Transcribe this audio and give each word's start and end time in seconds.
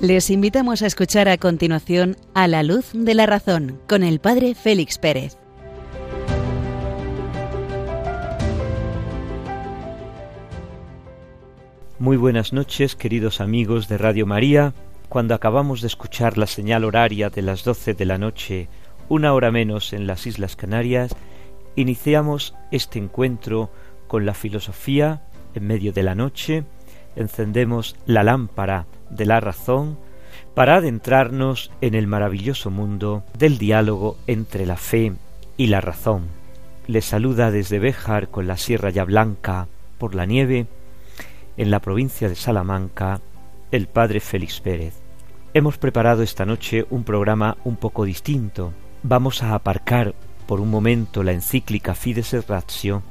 Les 0.00 0.30
invitamos 0.30 0.80
a 0.80 0.86
escuchar 0.86 1.28
a 1.28 1.36
continuación 1.36 2.16
A 2.32 2.48
la 2.48 2.62
luz 2.62 2.88
de 2.94 3.12
la 3.12 3.26
razón 3.26 3.78
con 3.86 4.02
el 4.02 4.18
padre 4.18 4.54
Félix 4.54 4.96
Pérez. 4.96 5.36
Muy 11.98 12.16
buenas 12.16 12.54
noches, 12.54 12.96
queridos 12.96 13.42
amigos 13.42 13.88
de 13.88 13.98
Radio 13.98 14.24
María. 14.24 14.72
Cuando 15.10 15.34
acabamos 15.34 15.82
de 15.82 15.88
escuchar 15.88 16.38
la 16.38 16.46
señal 16.46 16.84
horaria 16.84 17.28
de 17.28 17.42
las 17.42 17.62
doce 17.62 17.92
de 17.92 18.06
la 18.06 18.16
noche, 18.16 18.68
una 19.10 19.34
hora 19.34 19.50
menos 19.50 19.92
en 19.92 20.06
las 20.06 20.26
Islas 20.26 20.56
Canarias, 20.56 21.14
iniciamos 21.76 22.54
este 22.70 22.98
encuentro 22.98 23.70
con 24.08 24.24
la 24.24 24.32
filosofía 24.32 25.24
en 25.54 25.66
medio 25.66 25.92
de 25.92 26.04
la 26.04 26.14
noche, 26.14 26.64
encendemos 27.16 27.96
la 28.06 28.22
lámpara 28.22 28.86
de 29.10 29.26
la 29.26 29.40
razón 29.40 29.98
para 30.54 30.76
adentrarnos 30.76 31.70
en 31.80 31.94
el 31.94 32.06
maravilloso 32.06 32.70
mundo 32.70 33.24
del 33.38 33.58
diálogo 33.58 34.16
entre 34.26 34.66
la 34.66 34.76
fe 34.76 35.12
y 35.56 35.66
la 35.66 35.80
razón. 35.80 36.24
Le 36.86 37.02
saluda 37.02 37.50
desde 37.50 37.78
Béjar 37.78 38.28
con 38.28 38.46
la 38.46 38.56
Sierra 38.56 38.90
ya 38.90 39.04
Blanca 39.04 39.68
por 39.98 40.14
la 40.14 40.26
nieve, 40.26 40.66
en 41.56 41.70
la 41.70 41.80
provincia 41.80 42.28
de 42.28 42.34
Salamanca, 42.34 43.20
el 43.70 43.86
padre 43.86 44.20
Félix 44.20 44.60
Pérez. 44.60 44.94
Hemos 45.52 45.78
preparado 45.78 46.22
esta 46.22 46.46
noche 46.46 46.86
un 46.90 47.04
programa 47.04 47.56
un 47.64 47.76
poco 47.76 48.04
distinto. 48.04 48.72
Vamos 49.02 49.42
a 49.42 49.54
aparcar 49.54 50.14
por 50.46 50.60
un 50.60 50.70
momento 50.70 51.22
la 51.22 51.32
encíclica 51.32 51.94
Fides 51.94 52.34
et 52.34 52.48
Ratio 52.48 53.02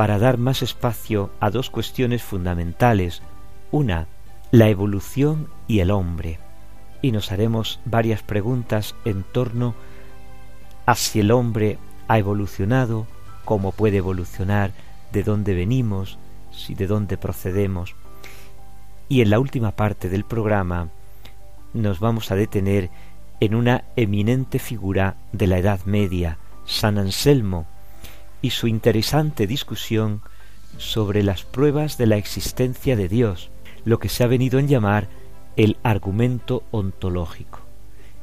para 0.00 0.18
dar 0.18 0.38
más 0.38 0.62
espacio 0.62 1.30
a 1.40 1.50
dos 1.50 1.68
cuestiones 1.68 2.22
fundamentales. 2.22 3.20
Una, 3.70 4.06
la 4.50 4.70
evolución 4.70 5.48
y 5.68 5.80
el 5.80 5.90
hombre. 5.90 6.38
Y 7.02 7.12
nos 7.12 7.32
haremos 7.32 7.80
varias 7.84 8.22
preguntas 8.22 8.94
en 9.04 9.24
torno 9.24 9.74
a 10.86 10.94
si 10.94 11.20
el 11.20 11.30
hombre 11.30 11.76
ha 12.08 12.18
evolucionado, 12.18 13.06
cómo 13.44 13.72
puede 13.72 13.98
evolucionar, 13.98 14.72
de 15.12 15.22
dónde 15.22 15.52
venimos, 15.52 16.16
si 16.50 16.72
de 16.72 16.86
dónde 16.86 17.18
procedemos. 17.18 17.94
Y 19.10 19.20
en 19.20 19.28
la 19.28 19.38
última 19.38 19.72
parte 19.72 20.08
del 20.08 20.24
programa 20.24 20.88
nos 21.74 22.00
vamos 22.00 22.30
a 22.30 22.36
detener 22.36 22.88
en 23.40 23.54
una 23.54 23.84
eminente 23.96 24.60
figura 24.60 25.16
de 25.32 25.46
la 25.46 25.58
Edad 25.58 25.80
Media, 25.84 26.38
San 26.64 26.96
Anselmo, 26.96 27.66
y 28.42 28.50
su 28.50 28.66
interesante 28.66 29.46
discusión 29.46 30.22
sobre 30.78 31.22
las 31.22 31.44
pruebas 31.44 31.98
de 31.98 32.06
la 32.06 32.16
existencia 32.16 32.96
de 32.96 33.08
Dios, 33.08 33.50
lo 33.84 33.98
que 33.98 34.08
se 34.08 34.24
ha 34.24 34.26
venido 34.26 34.58
en 34.58 34.68
llamar 34.68 35.08
el 35.56 35.76
argumento 35.82 36.62
ontológico. 36.70 37.60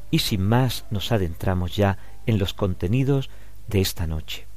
Y 0.09 0.19
sin 0.19 0.41
más 0.41 0.85
nos 0.89 1.11
adentramos 1.11 1.75
ya 1.75 1.97
en 2.25 2.39
los 2.39 2.53
contenidos 2.53 3.29
de 3.67 3.81
esta 3.81 4.07
noche. 4.07 4.47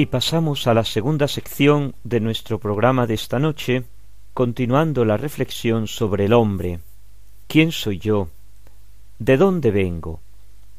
Y 0.00 0.06
pasamos 0.06 0.66
a 0.66 0.72
la 0.72 0.84
segunda 0.84 1.28
sección 1.28 1.94
de 2.04 2.20
nuestro 2.20 2.58
programa 2.58 3.06
de 3.06 3.12
esta 3.12 3.38
noche, 3.38 3.84
continuando 4.32 5.04
la 5.04 5.18
reflexión 5.18 5.88
sobre 5.88 6.24
el 6.24 6.32
hombre. 6.32 6.80
¿Quién 7.48 7.70
soy 7.70 7.98
yo? 7.98 8.30
¿De 9.18 9.36
dónde 9.36 9.70
vengo? 9.70 10.20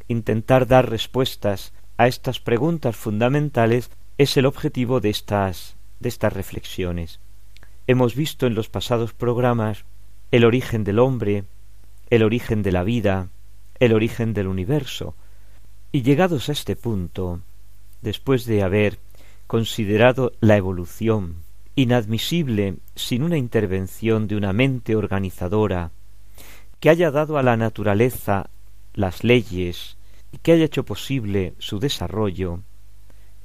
Intentar 0.08 0.66
dar 0.66 0.90
respuestas 0.90 1.72
a 1.98 2.08
estas 2.08 2.40
preguntas 2.40 2.96
fundamentales 2.96 3.92
es 4.18 4.38
el 4.38 4.48
objetivo 4.48 5.02
de 5.02 5.12
estas 5.12 5.76
de 6.00 6.10
estas 6.10 6.34
reflexiones. 6.34 7.20
Hemos 7.86 8.16
visto 8.16 8.48
en 8.48 8.56
los 8.56 8.70
pasados 8.70 9.14
programas 9.14 9.86
el 10.32 10.46
origen 10.46 10.84
del 10.84 10.98
hombre, 10.98 11.44
el 12.10 12.24
origen 12.24 12.64
de 12.64 12.72
la 12.72 12.82
vida, 12.82 13.28
el 13.80 13.94
origen 13.94 14.34
del 14.34 14.48
universo. 14.48 15.14
Y 15.92 16.02
llegados 16.02 16.50
a 16.50 16.54
este 16.54 16.76
punto, 16.76 17.42
después 18.02 18.46
de 18.46 18.64
haber 18.64 18.98
considerado 19.52 20.32
la 20.40 20.56
evolución 20.56 21.44
inadmisible 21.76 22.78
sin 22.96 23.22
una 23.22 23.36
intervención 23.36 24.30
de 24.30 24.38
una 24.38 24.54
mente 24.54 24.96
organizadora 24.96 25.92
que 26.80 26.90
haya 26.90 27.12
dado 27.12 27.38
a 27.38 27.44
la 27.44 27.58
naturaleza 27.58 28.50
las 28.94 29.26
leyes 29.26 29.98
y 30.32 30.38
que 30.38 30.54
haya 30.54 30.64
hecho 30.64 30.86
posible 30.86 31.54
su 31.60 31.80
desarrollo, 31.80 32.62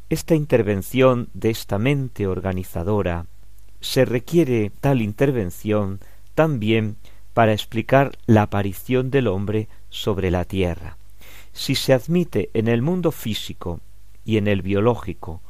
esta 0.08 0.36
intervención 0.36 1.28
de 1.34 1.50
esta 1.50 1.76
mente 1.76 2.28
organizadora 2.28 3.26
se 3.80 4.04
requiere 4.04 4.70
tal 4.80 5.02
intervención 5.02 5.98
también 6.36 6.98
para 7.34 7.52
explicar 7.52 8.16
la 8.26 8.42
aparición 8.42 9.10
del 9.10 9.26
hombre 9.26 9.68
sobre 9.90 10.30
la 10.30 10.44
tierra. 10.44 10.98
Si 11.52 11.74
se 11.74 11.92
admite 11.92 12.50
en 12.54 12.68
el 12.68 12.80
mundo 12.80 13.10
físico 13.10 13.80
y 14.24 14.36
en 14.36 14.46
el 14.46 14.62
biológico 14.62 15.42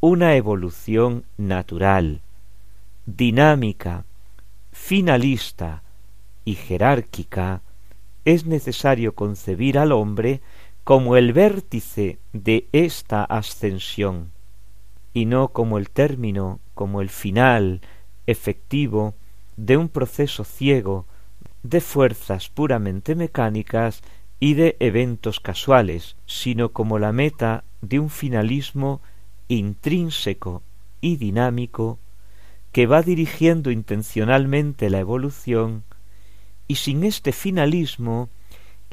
una 0.00 0.34
evolución 0.34 1.24
natural, 1.36 2.22
dinámica, 3.04 4.04
finalista 4.72 5.82
y 6.46 6.54
jerárquica, 6.54 7.60
es 8.24 8.46
necesario 8.46 9.14
concebir 9.14 9.78
al 9.78 9.92
hombre 9.92 10.40
como 10.84 11.16
el 11.16 11.34
vértice 11.34 12.18
de 12.32 12.66
esta 12.72 13.24
ascensión, 13.24 14.30
y 15.12 15.26
no 15.26 15.48
como 15.48 15.76
el 15.76 15.90
término, 15.90 16.60
como 16.74 17.02
el 17.02 17.10
final 17.10 17.82
efectivo 18.26 19.14
de 19.56 19.76
un 19.76 19.90
proceso 19.90 20.44
ciego 20.44 21.04
de 21.62 21.82
fuerzas 21.82 22.48
puramente 22.48 23.14
mecánicas 23.14 24.00
y 24.38 24.54
de 24.54 24.76
eventos 24.80 25.40
casuales, 25.40 26.16
sino 26.24 26.70
como 26.70 26.98
la 26.98 27.12
meta 27.12 27.64
de 27.82 27.98
un 27.98 28.08
finalismo 28.08 29.02
intrínseco 29.56 30.62
y 31.00 31.16
dinámico 31.16 31.98
que 32.72 32.86
va 32.86 33.02
dirigiendo 33.02 33.70
intencionalmente 33.70 34.90
la 34.90 35.00
evolución 35.00 35.82
y 36.68 36.76
sin 36.76 37.02
este 37.04 37.32
finalismo 37.32 38.28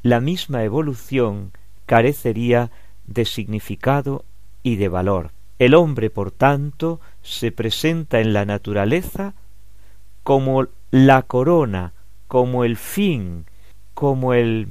la 0.02 0.20
misma 0.20 0.64
evolución 0.64 1.52
carecería 1.86 2.72
de 3.06 3.26
significado 3.26 4.26
y 4.64 4.78
de 4.78 4.90
valor. 4.90 5.32
El 5.60 5.76
hombre, 5.76 6.10
por 6.10 6.32
tanto, 6.32 7.00
se 7.22 7.52
presenta 7.52 8.20
en 8.20 8.34
la 8.34 8.46
naturaleza 8.46 9.34
como 10.24 10.68
la 10.92 11.22
corona, 11.22 11.94
como 12.28 12.64
el 12.64 12.78
fin, 12.78 13.46
como 13.94 14.34
el 14.34 14.70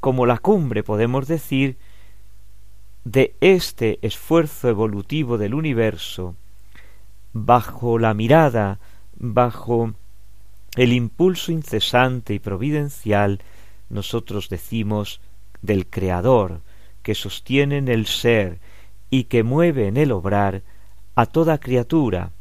como 0.00 0.26
la 0.26 0.38
cumbre, 0.38 0.82
podemos 0.84 1.26
decir, 1.26 1.78
de 3.06 3.36
este 3.40 4.00
esfuerzo 4.02 4.68
evolutivo 4.68 5.38
del 5.38 5.54
universo, 5.54 6.34
bajo 7.32 8.00
la 8.00 8.14
mirada, 8.14 8.80
bajo 9.14 9.94
el 10.74 10.92
impulso 10.92 11.52
incesante 11.52 12.34
y 12.34 12.40
providencial, 12.40 13.42
nosotros 13.90 14.48
decimos 14.48 15.20
del 15.62 15.86
Creador, 15.86 16.62
que 17.04 17.14
sostienen 17.14 17.86
el 17.86 18.06
ser 18.06 18.58
y 19.08 19.24
que 19.24 19.44
mueven 19.44 19.96
el 19.98 20.10
obrar 20.10 20.62
a 21.14 21.26
toda 21.26 21.58
criatura, 21.58 22.32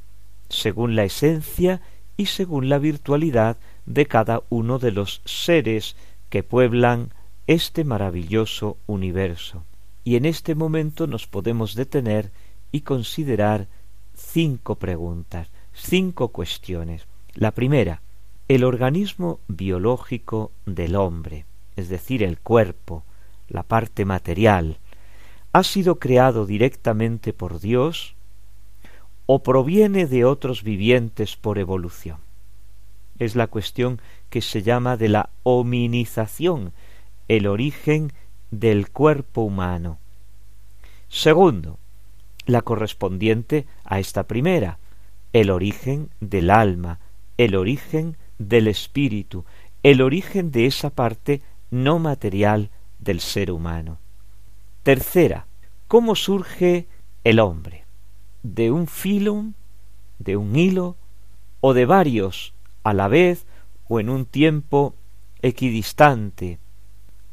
según 0.49 0.95
la 0.95 1.03
esencia 1.03 1.79
y 2.17 2.25
según 2.25 2.69
la 2.69 2.79
virtualidad 2.79 3.57
de 3.85 4.07
cada 4.07 4.41
uno 4.49 4.79
de 4.79 4.91
los 4.91 5.21
seres 5.25 5.95
que 6.29 6.41
pueblan 6.41 7.13
este 7.45 7.83
maravilloso 7.83 8.77
universo. 8.87 9.63
Y 10.05 10.15
en 10.15 10.25
este 10.25 10.53
momento 10.53 11.07
nos 11.07 11.25
podemos 11.25 11.73
detener 11.73 12.31
y 12.71 12.81
considerar 12.81 13.67
cinco 14.13 14.75
preguntas, 14.75 15.49
cinco 15.73 16.27
cuestiones. 16.29 17.07
La 17.33 17.51
primera, 17.51 18.03
el 18.47 18.63
organismo 18.63 19.39
biológico 19.47 20.51
del 20.67 20.95
hombre, 20.95 21.45
es 21.75 21.89
decir, 21.89 22.21
el 22.21 22.39
cuerpo, 22.39 23.03
la 23.49 23.63
parte 23.63 24.05
material, 24.05 24.77
ha 25.53 25.63
sido 25.63 25.97
creado 25.97 26.45
directamente 26.45 27.33
por 27.33 27.59
Dios 27.59 28.15
o 29.25 29.41
proviene 29.41 30.05
de 30.05 30.23
otros 30.23 30.61
vivientes 30.61 31.35
por 31.35 31.57
evolución. 31.57 32.19
Es 33.17 33.35
la 33.35 33.47
cuestión 33.47 33.99
que 34.29 34.41
se 34.41 34.61
llama 34.61 34.97
de 34.97 35.09
la 35.09 35.31
hominización, 35.41 36.73
el 37.27 37.47
origen 37.47 38.13
del 38.59 38.89
cuerpo 38.89 39.41
humano. 39.41 39.99
Segundo, 41.09 41.77
la 42.45 42.61
correspondiente 42.61 43.65
a 43.83 43.99
esta 43.99 44.23
primera, 44.23 44.79
el 45.33 45.49
origen 45.49 46.09
del 46.19 46.49
alma, 46.49 46.99
el 47.37 47.55
origen 47.55 48.17
del 48.37 48.67
espíritu, 48.67 49.45
el 49.83 50.01
origen 50.01 50.51
de 50.51 50.65
esa 50.65 50.89
parte 50.89 51.41
no 51.71 51.99
material 51.99 52.69
del 52.99 53.19
ser 53.19 53.51
humano. 53.51 53.97
Tercera, 54.83 55.47
¿cómo 55.87 56.15
surge 56.15 56.87
el 57.23 57.39
hombre? 57.39 57.83
¿De 58.43 58.71
un 58.71 58.87
filum, 58.87 59.53
de 60.19 60.37
un 60.37 60.55
hilo, 60.55 60.95
o 61.59 61.73
de 61.73 61.85
varios 61.85 62.53
a 62.83 62.93
la 62.93 63.07
vez 63.07 63.45
o 63.87 63.99
en 63.99 64.09
un 64.09 64.25
tiempo 64.25 64.95
equidistante? 65.41 66.59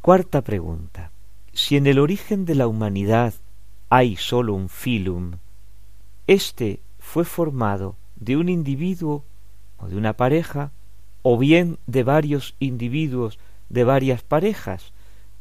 Cuarta 0.01 0.43
pregunta. 0.43 1.12
Si 1.55 1.77
en 1.77 1.87
el 1.87 1.99
origen 1.99 2.47
de 2.47 2.55
la 2.55 2.67
humanidad 2.67 3.35
hay 3.91 4.17
sólo 4.17 4.55
un 4.55 4.71
filum, 4.71 5.33
éste 6.27 6.81
fue 6.99 7.27
formado 7.27 7.97
de 8.17 8.39
un 8.39 8.49
individuo 8.49 9.25
o 9.77 9.89
de 9.89 9.97
una 9.97 10.15
pareja, 10.15 10.73
o 11.21 11.37
bien 11.37 11.79
de 11.87 12.05
varios 12.05 12.55
individuos 12.59 13.39
de 13.69 13.85
varias 13.85 14.23
parejas, 14.23 14.93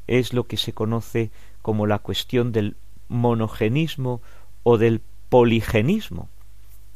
es 0.08 0.34
lo 0.34 0.48
que 0.48 0.58
se 0.58 0.74
conoce 0.74 1.32
como 1.62 1.88
la 1.88 2.00
cuestión 2.00 2.52
del 2.52 2.76
monogenismo 3.08 4.22
o 4.64 4.78
del 4.78 5.02
poligenismo. 5.30 6.28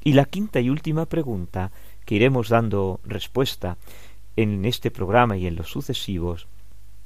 Y 0.03 0.13
la 0.13 0.25
quinta 0.25 0.59
y 0.59 0.69
última 0.69 1.05
pregunta, 1.05 1.71
que 2.05 2.15
iremos 2.15 2.49
dando 2.49 2.99
respuesta 3.05 3.77
en 4.35 4.65
este 4.65 4.91
programa 4.91 5.37
y 5.37 5.47
en 5.47 5.55
los 5.55 5.69
sucesivos, 5.69 6.47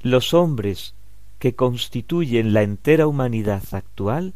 los 0.02 0.34
hombres 0.34 0.94
que 1.40 1.56
constituyen 1.56 2.52
la 2.52 2.62
entera 2.62 3.08
humanidad 3.08 3.62
actual 3.72 4.34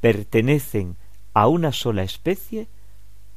pertenecen 0.00 0.96
a 1.34 1.48
una 1.48 1.72
sola 1.72 2.04
especie 2.04 2.68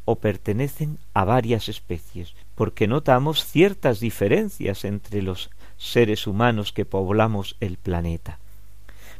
o 0.05 0.17
pertenecen 0.17 0.99
a 1.15 1.25
varias 1.25 1.67
especies, 1.67 2.35
porque 2.55 2.87
notamos 2.87 3.43
ciertas 3.43 3.99
diferencias 3.99 4.85
entre 4.85 5.23
los 5.23 5.49
seres 5.77 6.27
humanos 6.27 6.73
que 6.73 6.85
poblamos 6.85 7.57
el 7.59 7.77
planeta. 7.77 8.37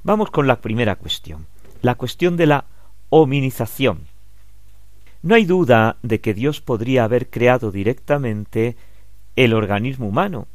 Vamos 0.03 0.29
con 0.29 0.45
la 0.45 0.61
primera 0.61 0.95
cuestión, 0.95 1.47
la 1.81 1.95
cuestión 1.95 2.37
de 2.37 2.45
la 2.45 2.65
hominización. 3.09 4.05
No 5.23 5.33
hay 5.33 5.45
duda 5.45 5.97
de 6.03 6.21
que 6.21 6.35
Dios 6.35 6.61
podría 6.61 7.03
haber 7.03 7.31
creado 7.31 7.71
directamente 7.71 8.75
el 9.35 9.55
organismo 9.55 10.07
humano, 10.07 10.47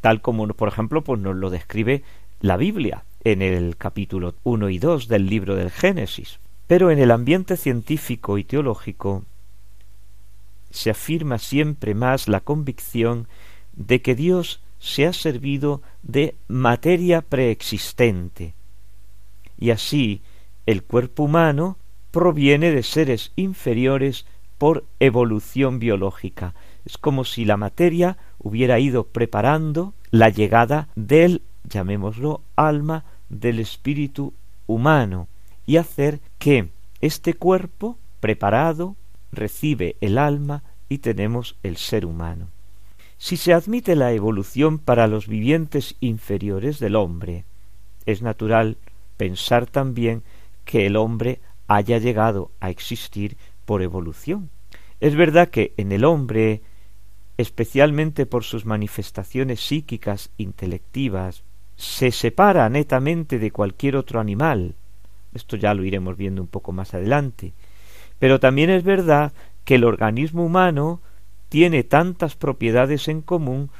tal 0.00 0.20
como 0.20 0.48
por 0.48 0.68
ejemplo 0.68 1.02
pues 1.02 1.20
nos 1.20 1.36
lo 1.36 1.50
describe 1.50 2.02
la 2.40 2.56
Biblia 2.56 3.04
en 3.22 3.42
el 3.42 3.76
capítulo 3.76 4.34
1 4.44 4.70
y 4.70 4.78
2 4.78 5.08
del 5.08 5.26
libro 5.26 5.56
del 5.56 5.70
Génesis. 5.70 6.40
Pero 6.66 6.90
en 6.90 6.98
el 6.98 7.10
ambiente 7.10 7.56
científico 7.56 8.38
y 8.38 8.44
teológico 8.44 9.24
se 10.70 10.90
afirma 10.90 11.38
siempre 11.38 11.94
más 11.94 12.28
la 12.28 12.40
convicción 12.40 13.28
de 13.72 14.00
que 14.02 14.14
Dios 14.14 14.62
se 14.78 15.06
ha 15.06 15.12
servido 15.12 15.82
de 16.02 16.36
materia 16.48 17.20
preexistente. 17.20 18.54
Y 19.58 19.70
así 19.70 20.22
el 20.64 20.82
cuerpo 20.82 21.24
humano 21.24 21.76
proviene 22.10 22.70
de 22.70 22.82
seres 22.82 23.32
inferiores 23.36 24.24
por 24.56 24.84
evolución 24.98 25.78
biológica. 25.78 26.54
Es 26.86 26.96
como 26.96 27.24
si 27.24 27.44
la 27.44 27.56
materia 27.56 28.16
hubiera 28.38 28.78
ido 28.78 29.04
preparando 29.04 29.92
la 30.10 30.28
llegada 30.28 30.88
del, 30.96 31.42
llamémoslo, 31.64 32.42
alma 32.56 33.04
del 33.28 33.58
espíritu 33.60 34.34
humano 34.66 35.28
y 35.66 35.76
hacer 35.76 36.20
que 36.38 36.70
este 37.00 37.34
cuerpo 37.34 37.98
preparado 38.20 38.96
recibe 39.32 39.96
el 40.00 40.18
alma 40.18 40.62
y 40.88 40.98
tenemos 40.98 41.56
el 41.62 41.76
ser 41.76 42.04
humano. 42.04 42.48
Si 43.18 43.36
se 43.36 43.52
admite 43.52 43.96
la 43.96 44.12
evolución 44.12 44.78
para 44.78 45.06
los 45.06 45.28
vivientes 45.28 45.96
inferiores 46.00 46.78
del 46.78 46.96
hombre, 46.96 47.44
es 48.06 48.22
natural 48.22 48.78
pensar 49.16 49.66
también 49.66 50.22
que 50.64 50.86
el 50.86 50.96
hombre 50.96 51.40
haya 51.68 51.98
llegado 51.98 52.50
a 52.60 52.70
existir 52.70 53.36
por 53.64 53.82
evolución. 53.82 54.50
Es 55.00 55.14
verdad 55.14 55.48
que 55.48 55.74
en 55.76 55.92
el 55.92 56.04
hombre, 56.04 56.62
especialmente 57.36 58.26
por 58.26 58.44
sus 58.44 58.64
manifestaciones 58.64 59.60
psíquicas 59.60 60.30
intelectivas, 60.36 61.44
se 61.80 62.10
separa 62.10 62.68
netamente 62.68 63.38
de 63.38 63.50
cualquier 63.50 63.96
otro 63.96 64.20
animal. 64.20 64.74
Esto 65.32 65.56
ya 65.56 65.72
lo 65.72 65.82
iremos 65.82 66.18
viendo 66.18 66.42
un 66.42 66.48
poco 66.48 66.72
más 66.72 66.92
adelante. 66.92 67.54
Pero 68.18 68.38
también 68.38 68.68
es 68.68 68.84
verdad 68.84 69.32
que 69.64 69.76
el 69.76 69.84
organismo 69.84 70.44
humano 70.44 71.00
tiene 71.48 71.82
tantas 71.82 72.36
propiedades 72.36 73.08
en 73.08 73.22
común 73.22 73.70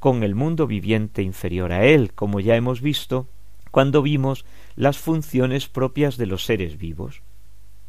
con 0.00 0.24
el 0.24 0.34
mundo 0.34 0.66
viviente 0.66 1.22
inferior 1.22 1.72
a 1.72 1.84
él, 1.84 2.12
como 2.14 2.40
ya 2.40 2.56
hemos 2.56 2.80
visto 2.80 3.28
cuando 3.70 4.02
vimos 4.02 4.44
las 4.74 4.98
funciones 4.98 5.68
propias 5.68 6.16
de 6.16 6.26
los 6.26 6.44
seres 6.44 6.78
vivos, 6.78 7.22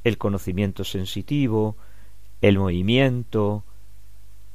el 0.03 0.19
conocimiento 0.19 0.83
sensitivo, 0.83 1.77
el 2.41 2.59
movimiento, 2.59 3.63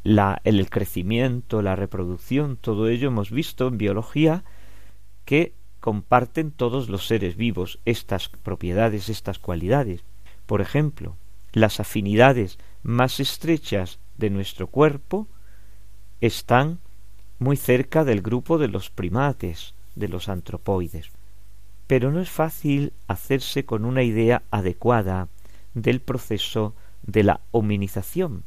la, 0.05 0.41
el 0.45 0.71
crecimiento, 0.71 1.61
la 1.61 1.75
reproducción, 1.75 2.57
todo 2.57 2.87
ello 2.87 3.09
hemos 3.09 3.33
visto 3.33 3.67
en 3.67 3.79
biología 3.79 4.45
que 5.27 5.53
comparten 5.81 6.51
todos 6.51 6.89
los 6.89 7.07
seres 7.07 7.37
vivos 7.37 7.79
estas 7.85 8.31
propiedades, 8.31 9.11
estas 9.11 9.39
cualidades. 9.39 10.03
Por 10.47 10.63
ejemplo, 10.63 11.17
las 11.53 11.81
afinidades 11.81 12.59
más 12.83 13.21
estrechas 13.21 13.99
de 14.17 14.31
nuestro 14.31 14.69
cuerpo 14.69 15.29
están 16.23 16.79
muy 17.39 17.57
cerca 17.57 18.05
del 18.05 18.23
grupo 18.23 18.57
de 18.57 18.69
los 18.69 18.89
primates, 18.89 19.75
de 19.95 20.09
los 20.09 20.29
antropoides. 20.29 21.11
Pero 21.87 22.11
no 22.11 22.21
es 22.21 22.31
fácil 22.31 22.93
hacerse 23.07 23.65
con 23.65 23.85
una 23.85 24.03
idea 24.03 24.43
adecuada 24.51 25.29
del 25.75 26.01
proceso 26.01 26.75
de 27.03 27.23
la 27.23 27.41
hominización. 27.51 28.45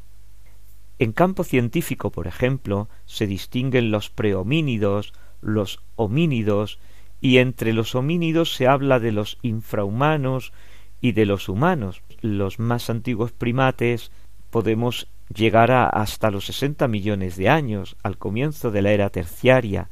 En 0.97 1.13
campo 1.13 1.43
científico, 1.43 2.11
por 2.11 2.27
ejemplo, 2.27 2.89
se 3.05 3.27
distinguen 3.27 3.91
los 3.91 4.09
prehomínidos, 4.09 5.13
los 5.41 5.79
homínidos, 5.95 6.79
y 7.21 7.37
entre 7.37 7.73
los 7.73 7.95
homínidos 7.95 8.53
se 8.53 8.67
habla 8.67 8.99
de 8.99 9.11
los 9.11 9.37
infrahumanos 9.41 10.53
y 11.01 11.11
de 11.11 11.25
los 11.25 11.49
humanos. 11.49 12.01
Los 12.21 12.59
más 12.59 12.89
antiguos 12.89 13.31
primates 13.31 14.11
podemos 14.49 15.07
llegar 15.33 15.71
hasta 15.71 16.31
los 16.31 16.45
sesenta 16.45 16.87
millones 16.87 17.35
de 17.35 17.49
años, 17.49 17.97
al 18.03 18.17
comienzo 18.17 18.71
de 18.71 18.81
la 18.81 18.91
era 18.91 19.09
terciaria. 19.09 19.89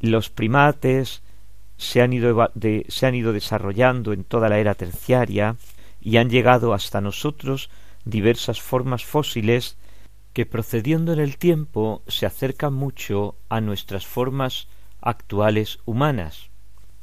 Los 0.00 0.30
primates 0.30 1.22
se 1.76 2.00
han 2.00 2.12
ido, 2.12 2.50
se 2.88 3.06
han 3.06 3.14
ido 3.14 3.32
desarrollando 3.32 4.12
en 4.12 4.24
toda 4.24 4.48
la 4.48 4.58
era 4.58 4.74
terciaria 4.74 5.56
y 6.00 6.16
han 6.16 6.30
llegado 6.30 6.74
hasta 6.74 7.00
nosotros 7.00 7.70
diversas 8.04 8.60
formas 8.60 9.04
fósiles 9.04 9.76
que 10.32 10.46
procediendo 10.46 11.12
en 11.12 11.18
el 11.18 11.36
tiempo 11.36 12.02
se 12.06 12.26
acercan 12.26 12.72
mucho 12.72 13.36
a 13.48 13.60
nuestras 13.60 14.06
formas 14.06 14.68
actuales 15.00 15.78
humanas. 15.84 16.50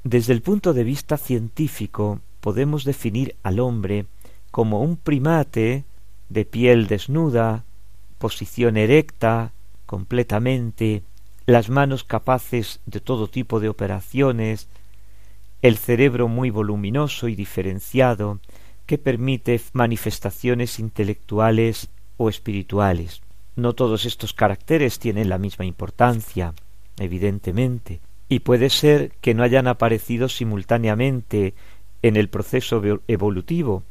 Desde 0.04 0.34
el 0.34 0.42
punto 0.42 0.74
de 0.74 0.84
vista 0.84 1.18
científico 1.18 2.20
podemos 2.40 2.84
definir 2.84 3.36
al 3.44 3.60
hombre 3.60 4.06
como 4.52 4.82
un 4.82 4.98
primate 4.98 5.84
de 6.30 6.46
piel 6.46 6.88
desnuda, 6.88 7.64
posición 8.18 8.78
erecta, 8.78 9.52
completamente, 9.86 11.04
las 11.46 11.70
manos 11.70 12.04
capaces 12.04 12.80
de 12.86 13.00
todo 13.00 13.28
tipo 13.28 13.60
de 13.60 13.70
operaciones, 13.70 14.68
el 15.62 15.78
cerebro 15.78 16.28
muy 16.28 16.50
voluminoso 16.50 17.28
y 17.28 17.36
diferenciado 17.36 18.40
que 18.86 18.98
permite 18.98 19.60
manifestaciones 19.74 20.80
intelectuales 20.80 21.90
o 22.18 22.30
espirituales. 22.30 23.22
No 23.56 23.74
todos 23.74 24.06
estos 24.06 24.34
caracteres 24.34 25.00
tienen 25.00 25.30
la 25.30 25.38
misma 25.38 25.66
importancia, 25.66 26.54
evidentemente, 26.98 28.00
y 28.30 28.40
puede 28.40 28.70
ser 28.70 29.12
que 29.22 29.34
no 29.34 29.44
hayan 29.44 29.68
aparecido 29.68 30.30
simultáneamente 30.30 31.54
en 32.02 32.16
el 32.16 32.30
proceso 32.30 32.82
evolutivo. 33.08 33.84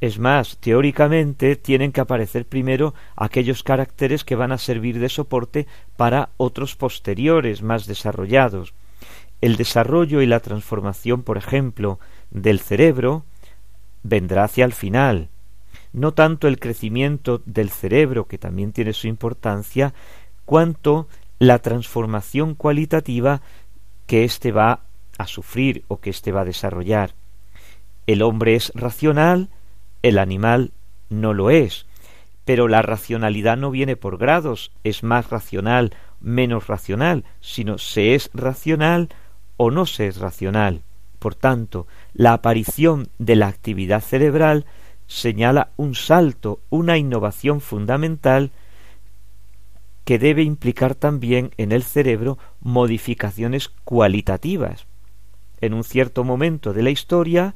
Es 0.00 0.18
más, 0.18 0.58
teóricamente 0.58 1.56
tienen 1.56 1.92
que 1.92 2.00
aparecer 2.00 2.44
primero 2.46 2.94
aquellos 3.16 3.62
caracteres 3.62 4.24
que 4.24 4.36
van 4.36 4.52
a 4.52 4.58
servir 4.58 4.98
de 4.98 5.08
soporte 5.08 5.66
para 5.96 6.30
otros 6.36 6.76
posteriores 6.76 7.62
más 7.62 7.86
desarrollados. 7.86 8.74
El 9.40 9.56
desarrollo 9.56 10.20
y 10.20 10.26
la 10.26 10.40
transformación, 10.40 11.22
por 11.22 11.38
ejemplo, 11.38 12.00
del 12.30 12.60
cerebro 12.60 13.24
vendrá 14.02 14.44
hacia 14.44 14.64
el 14.64 14.72
final. 14.72 15.28
No 15.92 16.12
tanto 16.12 16.48
el 16.48 16.58
crecimiento 16.58 17.40
del 17.46 17.70
cerebro, 17.70 18.26
que 18.26 18.36
también 18.36 18.72
tiene 18.72 18.92
su 18.92 19.06
importancia, 19.06 19.94
cuanto 20.44 21.08
la 21.38 21.58
transformación 21.58 22.54
cualitativa 22.54 23.42
que 24.06 24.24
éste 24.24 24.52
va 24.52 24.80
a 25.18 25.26
sufrir 25.26 25.84
o 25.88 26.00
que 26.00 26.10
éste 26.10 26.32
va 26.32 26.42
a 26.42 26.46
desarrollar. 26.46 27.14
El 28.06 28.22
hombre 28.22 28.54
es 28.54 28.72
racional, 28.74 29.48
el 30.02 30.18
animal 30.18 30.72
no 31.08 31.32
lo 31.32 31.50
es, 31.50 31.86
pero 32.44 32.68
la 32.68 32.82
racionalidad 32.82 33.56
no 33.56 33.70
viene 33.70 33.96
por 33.96 34.18
grados, 34.18 34.72
es 34.84 35.02
más 35.02 35.30
racional, 35.30 35.92
menos 36.20 36.66
racional, 36.66 37.24
sino 37.40 37.78
se 37.78 38.14
es 38.14 38.30
racional 38.34 39.08
o 39.56 39.70
no 39.70 39.86
se 39.86 40.06
es 40.06 40.18
racional. 40.18 40.82
Por 41.18 41.34
tanto, 41.34 41.86
la 42.12 42.34
aparición 42.34 43.08
de 43.18 43.36
la 43.36 43.48
actividad 43.48 44.02
cerebral 44.02 44.66
señala 45.06 45.70
un 45.76 45.94
salto, 45.94 46.60
una 46.68 46.98
innovación 46.98 47.60
fundamental 47.60 48.50
que 50.04 50.18
debe 50.18 50.42
implicar 50.42 50.94
también 50.94 51.50
en 51.56 51.72
el 51.72 51.82
cerebro 51.82 52.38
modificaciones 52.60 53.68
cualitativas. 53.68 54.86
En 55.60 55.72
un 55.74 55.84
cierto 55.84 56.24
momento 56.24 56.72
de 56.72 56.82
la 56.82 56.90
historia, 56.90 57.54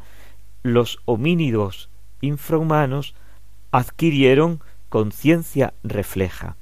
los 0.63 0.99
homínidos 1.05 1.91
infrahumanos 2.21 3.15
adquirieron 3.71 4.61
conciencia 4.89 5.75
refleja. 5.83 6.57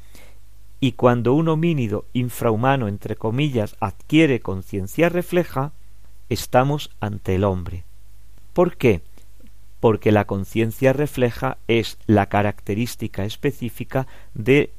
Y 0.80 0.92
cuando 0.92 1.32
un 1.32 1.48
homínido 1.48 2.04
infrahumano, 2.12 2.88
entre 2.88 3.16
comillas, 3.16 3.76
adquiere 3.80 4.40
conciencia 4.40 5.08
refleja, 5.08 5.72
estamos 6.28 6.90
ante 7.00 7.36
el 7.36 7.44
hombre. 7.44 7.84
¿Por 8.52 8.76
qué? 8.76 9.00
Porque 9.80 10.12
la 10.12 10.26
conciencia 10.26 10.92
refleja 10.92 11.58
es 11.68 11.98
la 12.06 12.26
característica 12.26 13.24
específica 13.24 14.06
de 14.34 14.72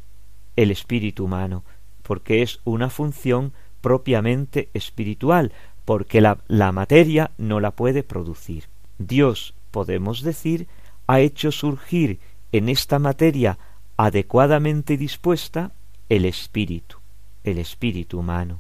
el 0.58 0.72
espíritu 0.72 1.24
humano, 1.24 1.64
porque 2.04 2.42
es 2.42 2.60
una 2.66 2.90
función 2.90 3.54
propiamente 3.80 4.70
espiritual, 4.74 5.54
porque 5.86 6.20
la, 6.20 6.72
materia 6.74 7.32
no 7.38 7.62
la 7.62 7.72
puede 7.72 8.04
producir. 8.04 8.66
Dios, 8.98 9.54
podemos 9.72 10.22
decir, 10.22 10.68
ha 11.08 11.22
hecho 11.22 11.54
surgir 11.54 12.20
en 12.52 12.68
esta 12.68 13.00
materia 13.00 13.58
adecuadamente 13.96 14.98
dispuesta 14.98 15.72
el 16.10 16.26
espíritu, 16.26 16.98
el 17.46 17.58
espíritu 17.58 18.20
humano. 18.20 18.60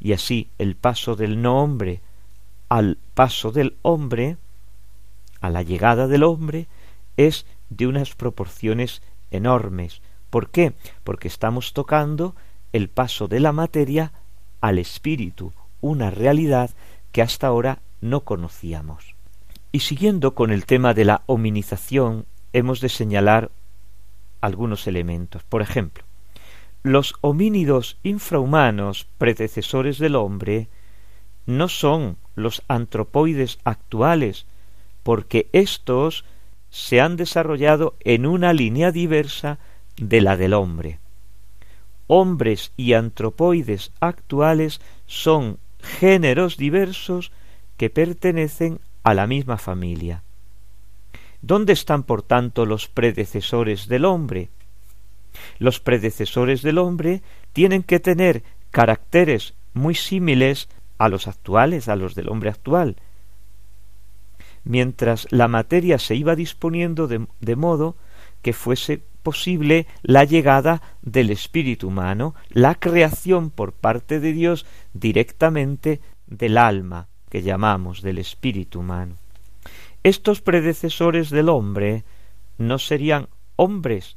Y 0.00 0.12
así 0.12 0.48
el 0.58 0.74
paso 0.74 1.14
del 1.14 1.40
no 1.40 1.62
hombre 1.62 2.00
al 2.68 2.98
paso 3.14 3.50
del 3.50 3.76
hombre, 3.82 4.36
a 5.40 5.50
la 5.50 5.62
llegada 5.62 6.06
del 6.06 6.22
hombre, 6.22 6.66
es 7.16 7.46
de 7.70 7.86
unas 7.86 8.14
proporciones 8.14 9.02
enormes, 9.30 10.02
¿Por 10.30 10.50
qué? 10.50 10.74
Porque 11.04 11.28
estamos 11.28 11.72
tocando 11.72 12.34
el 12.72 12.88
paso 12.88 13.28
de 13.28 13.40
la 13.40 13.52
materia 13.52 14.12
al 14.60 14.78
espíritu, 14.78 15.52
una 15.80 16.10
realidad 16.10 16.70
que 17.12 17.22
hasta 17.22 17.46
ahora 17.46 17.80
no 18.00 18.20
conocíamos. 18.20 19.14
Y 19.72 19.80
siguiendo 19.80 20.34
con 20.34 20.50
el 20.50 20.66
tema 20.66 20.94
de 20.94 21.04
la 21.04 21.22
hominización, 21.26 22.26
hemos 22.52 22.80
de 22.80 22.88
señalar 22.88 23.50
algunos 24.40 24.86
elementos. 24.86 25.42
Por 25.44 25.62
ejemplo, 25.62 26.04
los 26.82 27.14
homínidos 27.20 27.98
infrahumanos 28.02 29.06
predecesores 29.18 29.98
del 29.98 30.16
hombre 30.16 30.68
no 31.46 31.68
son 31.68 32.16
los 32.34 32.62
antropoides 32.68 33.58
actuales, 33.64 34.46
porque 35.02 35.48
éstos 35.52 36.24
se 36.70 37.00
han 37.00 37.16
desarrollado 37.16 37.96
en 38.00 38.26
una 38.26 38.52
línea 38.52 38.92
diversa 38.92 39.58
de 40.00 40.20
la 40.20 40.36
del 40.36 40.54
hombre. 40.54 40.98
Hombres 42.06 42.72
y 42.76 42.94
antropoides 42.94 43.92
actuales 44.00 44.80
son 45.06 45.58
géneros 45.80 46.56
diversos 46.56 47.32
que 47.76 47.90
pertenecen 47.90 48.80
a 49.02 49.14
la 49.14 49.26
misma 49.26 49.58
familia. 49.58 50.22
¿Dónde 51.42 51.72
están, 51.72 52.02
por 52.02 52.22
tanto, 52.22 52.66
los 52.66 52.88
predecesores 52.88 53.88
del 53.88 54.04
hombre? 54.04 54.48
Los 55.58 55.80
predecesores 55.80 56.62
del 56.62 56.78
hombre 56.78 57.22
tienen 57.52 57.82
que 57.82 58.00
tener 58.00 58.42
caracteres 58.70 59.54
muy 59.72 59.94
similares 59.94 60.68
a 60.98 61.08
los 61.08 61.28
actuales, 61.28 61.88
a 61.88 61.96
los 61.96 62.14
del 62.14 62.28
hombre 62.28 62.50
actual. 62.50 62.96
Mientras 64.64 65.28
la 65.30 65.46
materia 65.46 65.98
se 65.98 66.16
iba 66.16 66.34
disponiendo 66.34 67.06
de, 67.06 67.26
de 67.40 67.56
modo 67.56 67.96
que 68.42 68.52
fuese 68.52 69.02
posible 69.22 69.86
la 70.02 70.24
llegada 70.24 70.82
del 71.02 71.30
espíritu 71.30 71.88
humano, 71.88 72.34
la 72.50 72.74
creación 72.74 73.50
por 73.50 73.72
parte 73.72 74.20
de 74.20 74.32
Dios 74.32 74.66
directamente 74.92 76.00
del 76.26 76.58
alma 76.58 77.08
que 77.28 77.42
llamamos 77.42 78.02
del 78.02 78.18
espíritu 78.18 78.80
humano. 78.80 79.16
Estos 80.02 80.40
predecesores 80.40 81.30
del 81.30 81.48
hombre 81.48 82.04
no 82.56 82.78
serían 82.78 83.28
hombres 83.56 84.16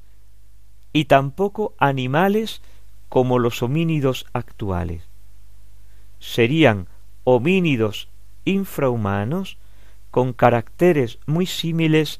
y 0.93 1.05
tampoco 1.05 1.73
animales 1.77 2.61
como 3.09 3.39
los 3.39 3.61
homínidos 3.63 4.25
actuales. 4.33 5.03
Serían 6.19 6.87
homínidos 7.23 8.07
infrahumanos 8.45 9.57
con 10.11 10.33
caracteres 10.33 11.19
muy 11.25 11.45
similares 11.45 12.19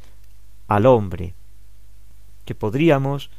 al 0.67 0.85
hombre, 0.85 1.33
que 2.45 2.55
podríamos 2.55 3.29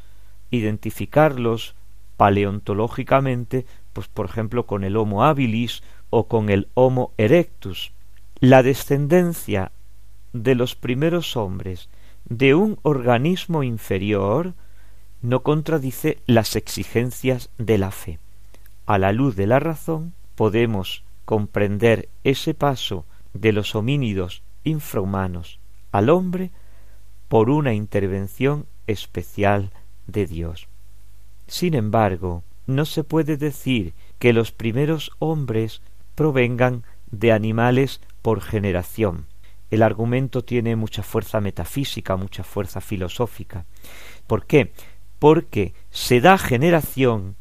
identificarlos 0.50 1.74
paleontológicamente, 2.16 3.66
pues 3.92 4.08
por 4.08 4.26
ejemplo 4.26 4.66
con 4.66 4.84
el 4.84 4.96
Homo 4.96 5.24
habilis 5.24 5.82
o 6.10 6.28
con 6.28 6.50
el 6.50 6.68
Homo 6.74 7.12
erectus. 7.18 7.92
La 8.38 8.62
descendencia 8.62 9.72
de 10.32 10.54
los 10.54 10.74
primeros 10.74 11.36
hombres 11.36 11.88
de 12.24 12.54
un 12.54 12.78
organismo 12.82 13.62
inferior 13.62 14.54
no 15.20 15.42
contradice 15.42 16.18
las 16.26 16.56
exigencias 16.56 17.50
de 17.58 17.78
la 17.78 17.90
fe. 17.90 18.18
A 18.86 18.98
la 18.98 19.12
luz 19.12 19.36
de 19.36 19.46
la 19.46 19.60
razón 19.60 20.14
podemos 20.34 21.04
comprender 21.24 22.08
ese 22.24 22.54
paso 22.54 23.04
de 23.32 23.52
los 23.52 23.74
homínidos 23.74 24.42
infrahumanos 24.64 25.60
al 25.92 26.10
hombre 26.10 26.50
por 27.28 27.50
una 27.50 27.74
intervención 27.74 28.66
especial 28.86 29.70
de 30.06 30.26
Dios. 30.26 30.68
Sin 31.46 31.74
embargo, 31.74 32.42
no 32.66 32.84
se 32.84 33.04
puede 33.04 33.36
decir 33.36 33.94
que 34.18 34.32
los 34.32 34.52
primeros 34.52 35.10
hombres 35.18 35.82
provengan 36.14 36.84
de 37.10 37.32
animales 37.32 38.00
por 38.22 38.40
generación. 38.40 39.26
El 39.70 39.82
argumento 39.82 40.44
tiene 40.44 40.76
mucha 40.76 41.02
fuerza 41.02 41.40
metafísica, 41.40 42.16
mucha 42.16 42.44
fuerza 42.44 42.80
filosófica. 42.80 43.64
¿Por 44.26 44.46
qué? 44.46 44.72
Porque 45.18 45.74
se 45.90 46.20
da 46.20 46.38
generación 46.38 47.36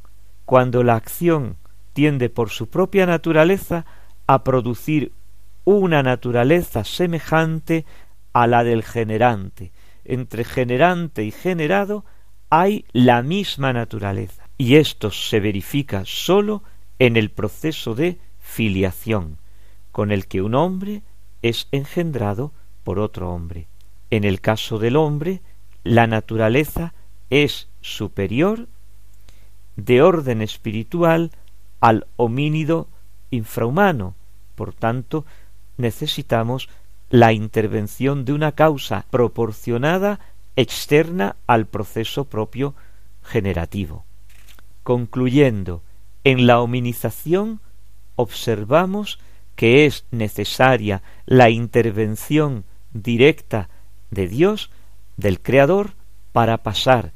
cuando 0.46 0.84
la 0.84 0.96
acción 0.96 1.58
tiende 1.94 2.30
por 2.30 2.50
su 2.50 2.68
propia 2.68 3.06
naturaleza 3.06 3.86
a 4.28 4.44
producir 4.44 5.12
una 5.66 6.04
naturaleza 6.04 6.84
semejante 6.84 7.86
a 8.34 8.48
la 8.48 8.64
del 8.64 8.84
generante, 8.84 9.72
entre 10.06 10.44
generante 10.44 11.24
y 11.24 11.32
generado 11.32 12.06
hay 12.50 12.86
la 12.92 13.22
misma 13.22 13.74
naturaleza. 13.74 14.50
Y 14.58 14.76
esto 14.76 15.12
se 15.12 15.40
verifica 15.40 16.04
sólo 16.06 16.64
en 17.00 17.18
el 17.18 17.32
proceso 17.32 17.96
de 17.96 18.20
filiación, 18.40 19.38
con 19.92 20.12
el 20.12 20.28
que 20.28 20.42
un 20.42 20.56
hombre 20.56 21.02
es 21.42 21.68
engendrado 21.72 22.52
por 22.84 23.00
otro 23.00 23.32
hombre. 23.32 23.68
En 24.10 24.24
el 24.24 24.42
caso 24.42 24.78
del 24.78 24.98
hombre, 24.98 25.42
la 25.84 26.06
naturaleza 26.06 26.94
es 27.30 27.70
superior 27.82 28.68
de 29.76 30.02
orden 30.02 30.42
espiritual 30.42 31.32
al 31.80 32.06
homínido 32.18 32.88
infrahumano, 33.32 34.16
por 34.56 34.74
tanto, 34.74 35.26
necesitamos 35.78 36.70
la 37.12 37.34
intervención 37.34 38.24
de 38.24 38.32
una 38.32 38.54
causa 38.54 39.06
proporcionada 39.10 40.22
externa 40.56 41.36
al 41.46 41.68
proceso 41.68 42.24
propio 42.26 42.74
generativo. 43.22 44.06
Concluyendo, 44.84 45.84
en 46.24 46.48
la 46.48 46.62
hominización 46.62 47.60
observamos 48.16 49.20
que 49.58 49.86
es 49.86 50.06
necesaria 50.12 51.04
la 51.26 51.50
intervención 51.50 52.64
directa 52.94 53.70
de 54.10 54.28
Dios, 54.28 54.72
del 55.18 55.42
Creador, 55.42 55.94
para 56.32 56.60
pasar 56.60 57.12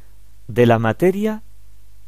de 0.50 0.66
la 0.66 0.78
materia 0.78 1.42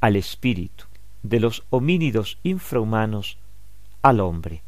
al 0.01 0.17
espíritu, 0.17 0.85
de 1.23 1.39
los 1.39 1.63
homínidos 1.69 2.37
infrahumanos 2.43 3.37
al 4.01 4.19
hombre. 4.19 4.61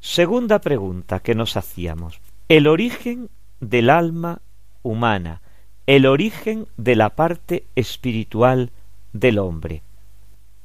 Segunda 0.00 0.62
pregunta 0.62 1.20
que 1.20 1.34
nos 1.34 1.58
hacíamos. 1.58 2.20
El 2.48 2.66
origen 2.66 3.28
del 3.60 3.90
alma 3.90 4.40
humana, 4.82 5.42
el 5.86 6.06
origen 6.06 6.66
de 6.78 6.96
la 6.96 7.10
parte 7.10 7.66
espiritual 7.76 8.70
del 9.12 9.38
hombre. 9.38 9.82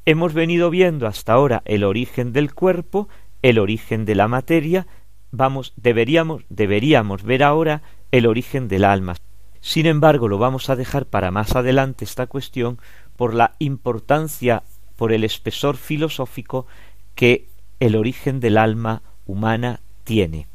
Hemos 0.06 0.34
venido 0.34 0.70
viendo 0.70 1.06
hasta 1.06 1.34
ahora 1.34 1.64
el 1.66 1.84
origen 1.84 2.32
del 2.32 2.54
cuerpo, 2.54 3.10
el 3.42 3.60
origen 3.60 4.06
de 4.06 4.16
la 4.16 4.30
materia, 4.30 4.88
vamos 5.32 5.74
deberíamos 5.76 6.44
deberíamos 6.48 7.24
ver 7.24 7.44
ahora 7.44 7.82
el 8.12 8.28
origen 8.28 8.70
del 8.70 8.86
alma. 8.86 9.16
Sin 9.60 9.86
embargo, 9.86 10.30
lo 10.30 10.38
vamos 10.38 10.70
a 10.70 10.78
dejar 10.78 11.08
para 11.08 11.32
más 11.32 11.58
adelante 11.58 12.06
esta 12.06 12.28
cuestión 12.28 12.80
por 13.18 13.34
la 13.34 13.56
importancia, 13.60 14.64
por 14.96 15.12
el 15.12 15.26
espesor 15.26 15.76
filosófico 15.76 16.68
que 17.16 17.50
el 17.82 17.98
origen 17.98 18.40
del 18.40 18.58
alma 18.58 19.02
humana 19.26 19.80
tiene. 20.04 20.48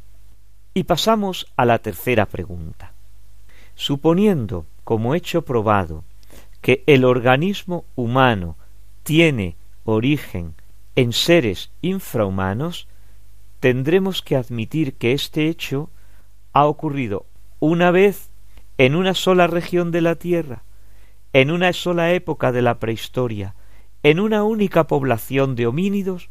Y 0.74 0.84
pasamos 0.84 1.46
a 1.56 1.64
la 1.64 1.78
tercera 1.78 2.26
pregunta. 2.26 2.92
Suponiendo, 3.74 4.66
como 4.84 5.14
hecho 5.14 5.42
probado, 5.42 6.04
que 6.60 6.82
el 6.86 7.04
organismo 7.04 7.84
humano 7.96 8.56
tiene 9.02 9.56
origen 9.84 10.54
en 10.96 11.12
seres 11.12 11.70
infrahumanos, 11.80 12.86
tendremos 13.60 14.22
que 14.22 14.36
admitir 14.36 14.94
que 14.94 15.12
este 15.12 15.48
hecho 15.48 15.90
ha 16.52 16.66
ocurrido 16.66 17.26
una 17.58 17.90
vez 17.90 18.30
en 18.78 18.94
una 18.94 19.14
sola 19.14 19.46
región 19.46 19.90
de 19.90 20.00
la 20.00 20.14
Tierra, 20.14 20.62
en 21.32 21.50
una 21.50 21.72
sola 21.72 22.12
época 22.12 22.52
de 22.52 22.62
la 22.62 22.78
prehistoria, 22.78 23.54
en 24.02 24.20
una 24.20 24.42
única 24.42 24.86
población 24.86 25.54
de 25.54 25.66
homínidos, 25.66 26.30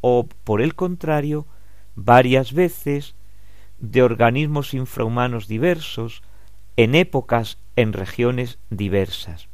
o, 0.00 0.28
por 0.44 0.60
el 0.60 0.74
contrario, 0.74 1.46
varias 1.94 2.52
veces 2.52 3.14
de 3.78 4.02
organismos 4.02 4.74
infrahumanos 4.74 5.48
diversos, 5.48 6.22
en 6.76 6.94
épocas, 6.94 7.58
en 7.76 7.92
regiones 7.92 8.58
diversas. 8.70 9.48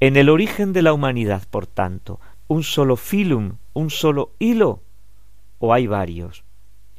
En 0.00 0.16
el 0.16 0.28
origen 0.28 0.72
de 0.72 0.82
la 0.82 0.92
humanidad, 0.92 1.42
por 1.50 1.66
tanto, 1.66 2.20
un 2.48 2.62
solo 2.62 2.96
filum, 2.96 3.56
un 3.72 3.90
solo 3.90 4.32
hilo, 4.38 4.82
o 5.58 5.72
hay 5.72 5.86
varios. 5.86 6.44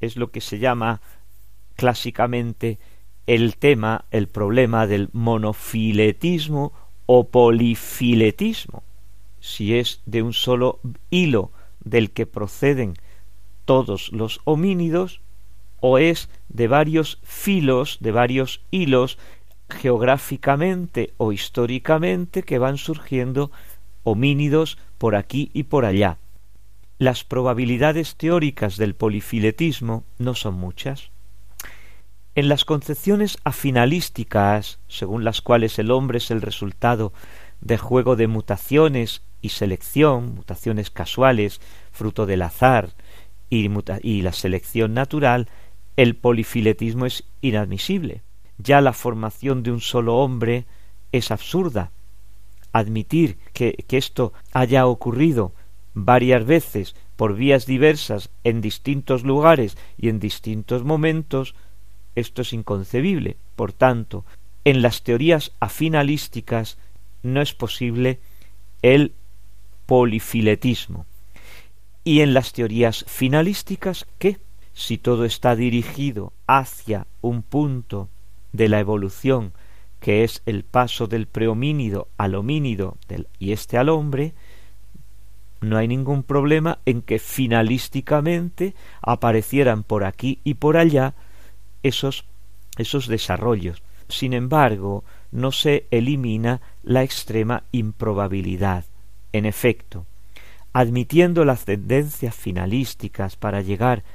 Es 0.01 0.15
lo 0.15 0.31
que 0.31 0.41
se 0.41 0.60
llama 0.60 1.01
clásicamente 1.75 2.79
el 3.27 3.58
tema, 3.58 4.05
el 4.12 4.27
problema 4.27 4.88
del 4.88 5.10
monofiletismo 5.13 6.73
o 7.05 7.27
polifiletismo. 7.27 8.84
Si 9.39 9.75
es 9.75 10.01
de 10.05 10.21
un 10.21 10.34
solo 10.34 10.79
hilo 11.10 11.51
del 11.86 12.12
que 12.12 12.26
proceden 12.26 12.95
todos 13.63 14.12
los 14.12 14.41
homínidos, 14.43 15.21
o 15.80 15.98
es 15.98 16.30
de 16.50 16.67
varios 16.67 17.19
filos, 17.24 17.98
de 18.02 18.12
varios 18.12 18.62
hilos 18.71 19.17
geográficamente 19.69 21.13
o 21.17 21.32
históricamente 21.32 22.43
que 22.43 22.60
van 22.60 22.78
surgiendo 22.78 23.52
homínidos 24.04 24.78
por 24.98 25.15
aquí 25.15 25.50
y 25.54 25.63
por 25.63 25.86
allá. 25.86 26.17
Las 26.98 27.24
probabilidades 27.24 28.15
teóricas 28.15 28.78
del 28.78 28.95
polifiletismo 28.95 30.06
no 30.17 30.34
son 30.34 30.56
muchas. 30.56 31.12
En 32.36 32.50
las 32.50 32.65
concepciones 32.65 33.38
afinalísticas, 33.43 34.80
según 34.88 35.24
las 35.24 35.41
cuales 35.41 35.80
el 35.80 35.91
hombre 35.91 36.19
es 36.19 36.32
el 36.32 36.41
resultado 36.41 37.13
de 37.62 37.78
juego 37.78 38.15
de 38.15 38.28
mutaciones 38.28 39.24
y 39.45 39.49
selección, 39.49 40.34
mutaciones 40.34 40.89
casuales, 40.89 41.62
fruto 41.91 42.25
del 42.25 42.41
azar 42.41 42.89
y, 43.51 43.69
la 44.23 44.34
selección 44.34 44.95
natural, 44.95 45.47
el 45.97 46.15
polifiletismo 46.15 47.05
es 47.05 47.25
inadmisible. 47.41 48.23
Ya 48.58 48.81
la 48.81 48.91
formación 48.91 49.62
de 49.62 49.71
un 49.71 49.81
solo 49.81 50.17
hombre 50.17 50.65
es 51.12 51.29
absurda. 51.29 51.91
Admitir 52.73 53.38
que 53.53 53.86
esto 53.91 54.34
haya 54.51 54.88
ocurrido 54.88 55.53
varias 55.93 56.43
veces 56.43 56.95
por 57.15 57.36
vías 57.36 57.67
diversas 57.67 58.31
en 58.43 58.62
distintos 58.62 59.23
lugares 59.23 59.77
y 59.95 60.10
en 60.10 60.19
distintos 60.19 60.84
momentos, 60.84 61.53
esto 62.15 62.41
es 62.41 62.51
inconcebible. 62.51 63.38
Por 63.55 63.73
tanto, 63.73 64.25
en 64.63 64.81
las 64.81 65.03
teorías 65.03 65.51
afinalísticas 65.60 66.79
no 67.21 67.41
es 67.41 67.53
posible 67.53 68.19
el 68.81 69.13
polifiletismo. 69.86 71.06
Y 72.04 72.21
en 72.21 72.34
las 72.34 72.54
teorías 72.54 73.06
finalísticas, 73.08 74.06
¿qué? 74.19 74.38
si 74.76 74.98
todo 74.98 75.24
está 75.24 75.56
dirigido 75.56 76.34
hacia 76.48 77.08
un 77.21 77.41
punto 77.41 78.10
de 78.52 78.67
la 78.67 78.82
evolución 78.82 79.54
que 80.02 80.24
es 80.24 80.43
el 80.45 80.63
paso 80.63 81.08
del 81.08 81.28
prehomínido 81.28 82.10
al 82.17 82.36
homínido 82.36 82.98
y 83.39 83.54
este 83.54 83.78
al 83.78 83.89
hombre, 83.89 84.34
no 85.62 85.78
hay 85.78 85.88
ningún 85.88 86.24
problema 86.24 86.78
en 86.86 87.02
que 87.02 87.19
finalísticamente 87.19 88.76
aparecieran 89.02 89.84
por 89.84 90.04
aquí 90.04 90.39
y 90.43 90.56
por 90.56 90.78
allá 90.78 91.15
esos, 91.82 92.26
esos 92.78 93.08
desarrollos. 93.08 93.82
Sin 94.10 94.34
embargo, 94.34 95.04
no 95.32 95.52
se 95.52 95.88
elimina 95.89 96.62
la 96.84 97.02
extrema 97.02 97.63
improbabilidad. 97.71 98.86
En 99.36 99.45
efecto, 99.45 100.06
admitiendo 100.71 101.43
las 101.43 101.65
tendencias 101.65 102.34
finalísticas 102.34 103.36
para 103.36 103.60
llegar 103.60 104.06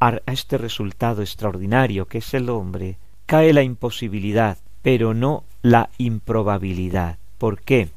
a 0.00 0.18
este 0.26 0.58
resultado 0.58 1.22
extraordinario 1.22 2.06
que 2.06 2.18
es 2.18 2.34
el 2.34 2.50
hombre, 2.50 2.98
cae 3.26 3.52
la 3.52 3.62
imposibilidad, 3.62 4.58
pero 4.82 5.14
no 5.14 5.44
la 5.62 5.90
improbabilidad. 5.98 7.16
¿Por 7.38 7.60
qué? 7.60 7.90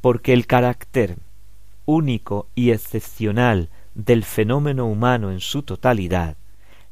Porque 0.00 0.32
el 0.32 0.48
carácter 0.48 1.18
único 1.86 2.48
y 2.56 2.72
excepcional 2.72 3.68
del 3.94 4.24
fenómeno 4.24 4.86
humano 4.86 5.30
en 5.30 5.38
su 5.38 5.62
totalidad, 5.62 6.36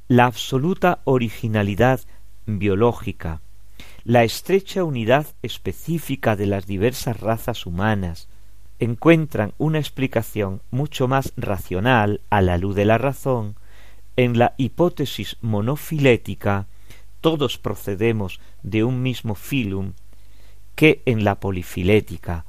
la 0.06 0.26
absoluta 0.26 1.00
originalidad 1.02 1.98
biológica, 2.46 3.40
la 4.04 4.22
estrecha 4.22 4.84
unidad 4.84 5.26
específica 5.42 6.36
de 6.36 6.46
las 6.46 6.68
diversas 6.68 7.18
razas 7.18 7.66
humanas, 7.66 8.28
encuentran 8.78 9.52
una 9.58 9.78
explicación 9.78 10.60
mucho 10.70 11.08
más 11.08 11.32
racional 11.36 12.20
a 12.30 12.42
la 12.42 12.58
luz 12.58 12.74
de 12.74 12.84
la 12.84 12.98
razón 12.98 13.56
en 14.16 14.38
la 14.38 14.54
hipótesis 14.56 15.36
monofilética 15.40 16.66
todos 17.26 17.58
procedemos 17.58 18.38
de 18.62 18.84
un 18.84 19.02
mismo 19.02 19.34
filum 19.34 19.94
que 20.76 21.02
en 21.06 21.24
la 21.24 21.40
polifilética, 21.40 22.44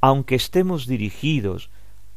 aunque 0.00 0.34
estemos 0.34 0.88
dirigidos 0.88 1.70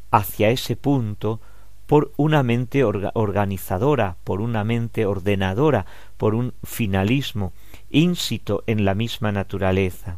hacia 0.10 0.50
ese 0.50 0.76
punto 0.76 1.40
por 1.86 2.12
una 2.18 2.42
mente 2.42 2.84
organizadora, 2.84 4.18
por 4.24 4.42
una 4.42 4.64
mente 4.64 5.06
ordenadora, 5.06 5.86
por 6.18 6.34
un 6.34 6.54
finalismo 6.64 7.54
ínsito 7.92 8.64
en 8.66 8.86
la 8.86 8.96
misma 8.96 9.32
naturaleza. 9.32 10.18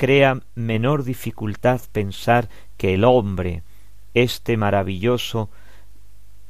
Crea 0.00 0.40
menor 0.54 1.04
dificultad 1.04 1.82
pensar 1.92 2.48
que 2.78 2.94
el 2.94 3.04
hombre, 3.04 3.62
este 4.14 4.56
maravilloso 4.56 5.50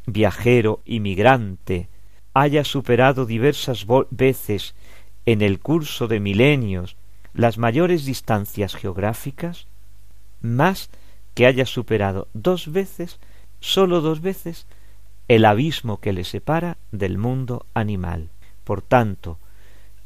viajero 0.06 0.82
inmigrante, 0.84 1.88
haya 2.32 2.62
superado 2.62 3.26
diversas 3.26 3.88
veces 4.10 4.76
en 5.26 5.42
el 5.42 5.58
curso 5.58 6.06
de 6.06 6.20
milenios 6.20 6.94
las 7.34 7.58
mayores 7.58 8.04
distancias 8.04 8.76
geográficas, 8.76 9.66
más 10.40 10.88
que 11.34 11.46
haya 11.46 11.66
superado 11.66 12.28
dos 12.32 12.70
veces, 12.70 13.18
sólo 13.58 14.00
dos 14.00 14.20
veces, 14.20 14.68
el 15.26 15.44
abismo 15.44 15.98
que 15.98 16.12
le 16.12 16.22
separa 16.22 16.76
del 16.92 17.18
mundo 17.18 17.66
animal. 17.74 18.30
Por 18.62 18.80
tanto, 18.80 19.38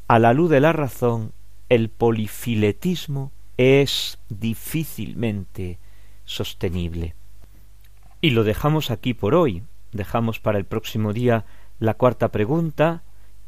a 0.07 0.17
la 0.17 0.33
luz 0.33 0.49
de 0.49 0.61
la 0.61 0.73
razón, 0.73 1.31
el 1.69 1.89
polifiletismo 1.89 3.31
es 3.57 4.17
difícilmente 4.29 5.79
sostenible. 6.25 7.15
Y 8.21 8.31
lo 8.31 8.43
dejamos 8.43 8.91
aquí 8.91 9.13
por 9.13 9.35
hoy, 9.35 9.63
Dejamos 9.95 10.41
para 10.41 10.57
el 10.57 10.65
próximo 10.65 11.13
día 11.13 11.45
la 11.79 11.93
cuarta 11.93 12.29
pregunta, 12.29 13.03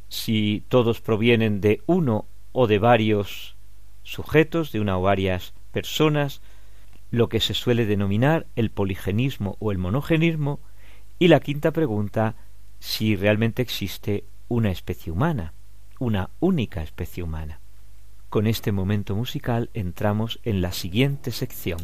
si 0.08 0.64
todos 0.70 1.02
provienen 1.02 1.60
de 1.60 1.82
uno 1.88 2.26
o 2.54 2.68
de 2.68 2.80
varios 2.80 3.58
sujetos, 4.04 4.72
de 4.72 4.80
una 4.80 4.98
o 4.98 5.02
varias 5.02 5.54
personas, 5.74 6.42
lo 7.12 7.28
que 7.28 7.42
se 7.42 7.54
suele 7.54 7.86
denominar 7.86 8.48
el 8.56 8.72
poligenismo 8.72 9.58
o 9.60 9.74
el 9.74 9.78
monogenismo, 9.78 10.62
y 11.20 11.28
la 11.28 11.42
quinta 11.42 11.72
pregunta, 11.72 12.36
si 12.80 13.18
realmente 13.18 13.62
existe 13.62 14.24
una 14.48 14.72
especie 14.72 15.12
humana, 15.12 15.52
una 16.00 16.30
única 16.40 16.82
especie 16.82 17.24
humana. 17.24 17.60
Con 18.30 18.46
este 18.46 18.74
momento 18.74 19.16
musical 19.16 19.70
entramos 19.74 20.40
en 20.44 20.62
la 20.62 20.74
siguiente 20.74 21.32
sección. 21.32 21.80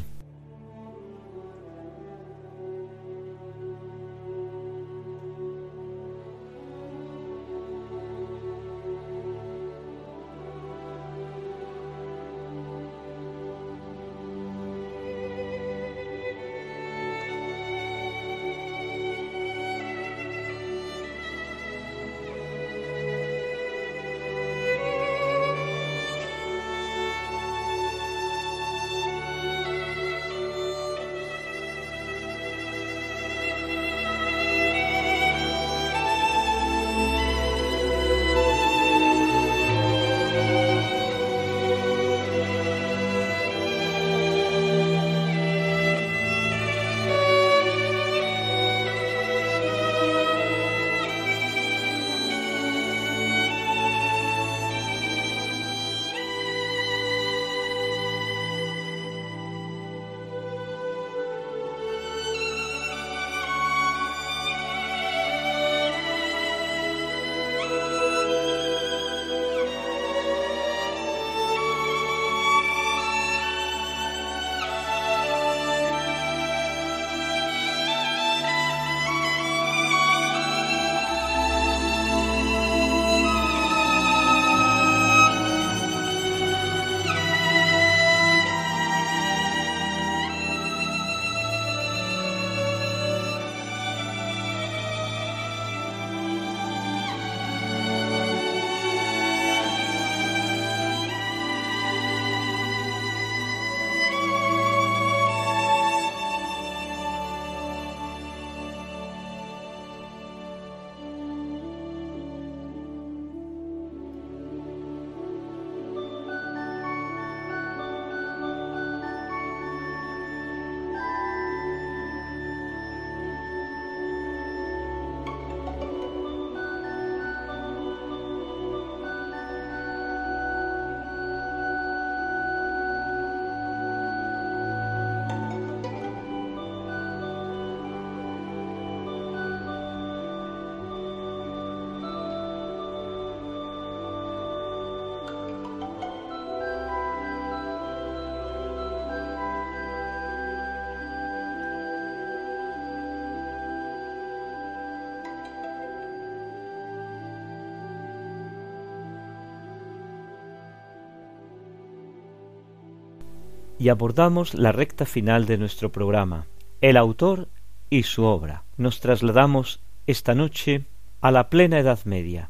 Y 163.84 163.90
abordamos 163.90 164.54
la 164.54 164.72
recta 164.72 165.06
final 165.06 165.46
de 165.46 165.58
nuestro 165.58 165.92
programa, 165.92 166.46
el 166.80 166.96
autor 166.96 167.50
y 167.90 168.04
su 168.04 168.24
obra. 168.24 168.64
Nos 168.78 169.02
trasladamos 169.02 169.82
esta 170.08 170.34
noche 170.34 170.86
a 171.20 171.32
la 171.32 171.50
plena 171.50 171.80
Edad 171.80 172.00
Media, 172.06 172.50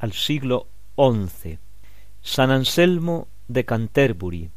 al 0.00 0.12
siglo 0.12 0.66
XI. 0.96 1.60
San 2.20 2.50
Anselmo 2.50 3.28
de 3.46 3.64
Canterbury, 3.64 4.50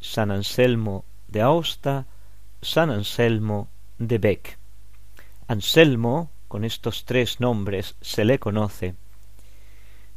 San 0.00 0.32
Anselmo 0.32 1.04
de 1.28 1.42
Aosta, 1.42 2.08
San 2.60 2.90
Anselmo 2.90 3.68
de 4.00 4.18
Beck. 4.18 4.58
Anselmo, 5.46 6.32
con 6.48 6.64
estos 6.64 7.04
tres 7.04 7.38
nombres 7.38 7.94
se 8.00 8.24
le 8.24 8.40
conoce, 8.40 8.96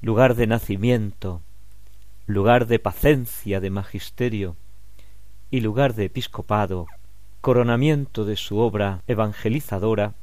lugar 0.02 0.34
de 0.34 0.48
nacimiento, 0.48 1.44
lugar 2.26 2.66
de 2.66 2.80
paciencia, 2.80 3.60
de 3.60 3.70
magisterio, 3.70 4.56
y 5.50 5.62
lugar 5.62 5.94
de 5.96 6.06
episcopado, 6.06 6.88
coronamiento 7.42 8.26
de 8.26 8.36
su 8.36 8.58
obra 8.58 9.04
evangelizadora, 9.08 10.14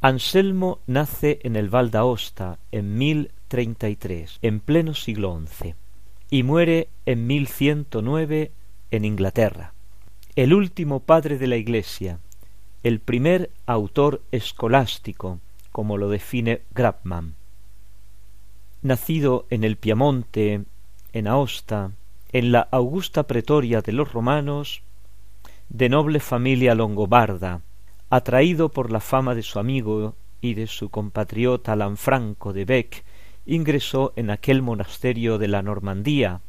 Anselmo 0.00 0.80
nace 0.86 1.40
en 1.42 1.56
el 1.56 1.70
Val 1.70 1.90
d'Aosta 1.90 2.58
en 2.70 2.98
1033, 2.98 4.38
en 4.42 4.60
pleno 4.60 4.94
siglo 4.94 5.40
XI, 5.44 5.74
y 6.30 6.42
muere 6.42 6.88
en 7.06 7.26
1109 7.26 8.52
en 8.90 9.04
Inglaterra. 9.04 9.72
El 10.36 10.54
último 10.54 11.00
padre 11.00 11.38
de 11.38 11.48
la 11.48 11.56
Iglesia, 11.56 12.20
el 12.84 13.00
primer 13.00 13.50
autor 13.66 14.22
escolástico, 14.30 15.40
como 15.72 15.96
lo 15.96 16.08
define 16.08 16.62
Grabman. 16.74 17.34
Nacido 18.82 19.46
en 19.50 19.64
el 19.64 19.76
Piamonte, 19.76 20.62
en 21.12 21.26
Aosta, 21.26 21.90
en 22.32 22.52
la 22.52 22.68
augusta 22.70 23.22
pretoria 23.22 23.80
de 23.80 23.92
los 23.92 24.12
romanos, 24.12 24.82
de 25.68 25.88
noble 25.88 26.20
familia 26.20 26.74
longobarda, 26.74 27.62
atraído 28.10 28.70
por 28.70 28.90
la 28.90 29.00
fama 29.00 29.34
de 29.34 29.42
su 29.42 29.58
amigo 29.58 30.14
y 30.40 30.54
de 30.54 30.66
su 30.66 30.88
compatriota 30.88 31.76
Lanfranco 31.76 32.52
de 32.52 32.64
Bec, 32.64 33.04
ingresó 33.46 34.12
en 34.16 34.30
aquel 34.30 34.62
monasterio 34.62 35.38
de 35.38 35.48
la 35.48 35.62
Normandía, 35.62 36.40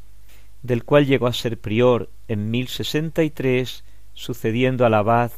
del 0.64 0.84
cual 0.84 1.06
llegó 1.06 1.28
a 1.28 1.34
ser 1.34 1.58
prior 1.58 2.10
en 2.28 2.52
mil 2.52 2.68
sesenta 2.68 3.24
y 3.24 3.30
tres, 3.30 3.84
sucediendo 4.14 4.86
al 4.86 4.94
abad 4.94 5.32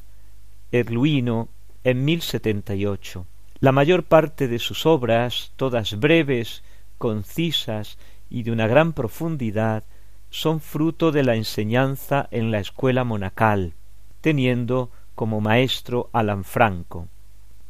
Erluino 0.71 1.49
en 1.83 2.03
mil 2.03 2.21
setenta 2.21 2.73
y 2.75 2.85
ocho. 2.85 3.25
La 3.59 3.71
mayor 3.71 4.03
parte 4.03 4.47
de 4.47 4.57
sus 4.57 4.87
obras, 4.87 5.51
todas 5.55 5.99
breves, 5.99 6.63
concisas 6.97 7.99
y 8.29 8.43
de 8.43 8.51
una 8.51 8.67
gran 8.67 8.93
profundidad, 8.93 9.83
son 10.31 10.61
fruto 10.61 11.11
de 11.11 11.23
la 11.23 11.35
enseñanza 11.35 12.27
en 12.31 12.49
la 12.49 12.59
escuela 12.59 13.03
monacal, 13.03 13.73
teniendo 14.21 14.89
como 15.13 15.41
maestro 15.41 16.09
a 16.13 16.23
Lanfranco. 16.23 17.07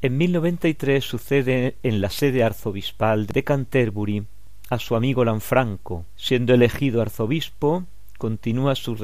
En 0.02 0.18
1093 0.18 1.04
sucede 1.04 1.76
en 1.84 2.02
la 2.02 2.10
sede 2.10 2.44
arzobispal 2.44 3.26
de 3.26 3.44
Canterbury 3.44 4.26
a 4.70 4.80
su 4.80 4.96
amigo 4.96 5.26
Lanfranco. 5.26 6.06
Siendo 6.16 6.54
elegido 6.54 7.02
arzobispo, 7.02 7.86
continúa, 8.18 8.76
su 8.76 8.96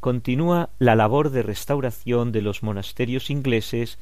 continúa 0.00 0.70
la 0.78 0.96
labor 0.96 1.30
de 1.30 1.42
restauración 1.42 2.32
de 2.32 2.42
los 2.42 2.62
monasterios 2.62 3.30
ingleses 3.30 3.98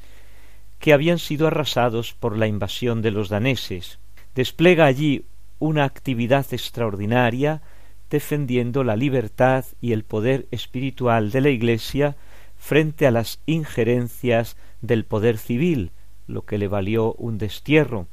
que 0.79 0.93
habían 0.93 1.19
sido 1.19 1.47
arrasados 1.47 2.13
por 2.13 2.37
la 2.37 2.47
invasión 2.47 3.01
de 3.01 3.11
los 3.11 3.29
daneses. 3.29 3.99
Despliega 4.33 4.85
allí 4.85 5.25
una 5.59 5.83
actividad 5.83 6.45
extraordinaria 6.51 7.61
defendiendo 8.09 8.83
la 8.83 8.95
libertad 8.95 9.65
y 9.81 9.91
el 9.91 10.03
poder 10.03 10.47
espiritual 10.51 11.31
de 11.31 11.41
la 11.41 11.49
Iglesia 11.49 12.15
frente 12.57 13.07
a 13.07 13.11
las 13.11 13.39
injerencias 13.45 14.57
del 14.81 15.05
poder 15.05 15.37
civil, 15.37 15.91
lo 16.27 16.43
que 16.43 16.57
le 16.57 16.67
valió 16.67 17.13
un 17.13 17.37
destierro. 17.37 18.07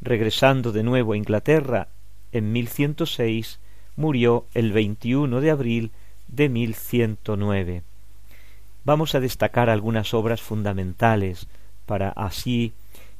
Regresando 0.00 0.72
de 0.72 0.82
nuevo 0.82 1.12
a 1.12 1.16
Inglaterra 1.16 1.88
en 2.32 2.52
1106, 2.52 3.58
murió 3.96 4.46
el 4.54 4.72
21 4.72 5.40
de 5.40 5.50
abril 5.50 5.90
de 6.28 6.48
1109. 6.48 7.82
Vamos 8.84 9.14
a 9.14 9.20
destacar 9.20 9.70
algunas 9.70 10.14
obras 10.14 10.40
fundamentales 10.40 11.48
para 11.84 12.10
así 12.10 12.72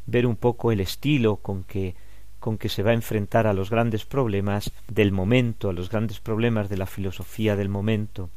ver 0.06 0.26
un 0.26 0.36
poco 0.36 0.72
el 0.72 0.80
estilo 0.80 1.36
con 1.36 1.64
que 1.64 1.94
con 2.40 2.58
que 2.58 2.68
se 2.68 2.82
va 2.82 2.90
a 2.90 2.94
enfrentar 2.94 3.46
a 3.46 3.52
los 3.52 3.70
grandes 3.70 4.04
problemas 4.04 4.72
del 4.86 5.12
momento, 5.12 5.70
a 5.70 5.72
los 5.72 5.90
grandes 5.90 6.20
problemas 6.20 6.68
de 6.68 6.76
la 6.76 6.86
filosofía 6.86 7.56
del 7.56 7.68
momento. 7.68 8.30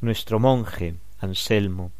Nuestro 0.00 0.38
monje, 0.38 0.94
Anselmo. 1.20 1.90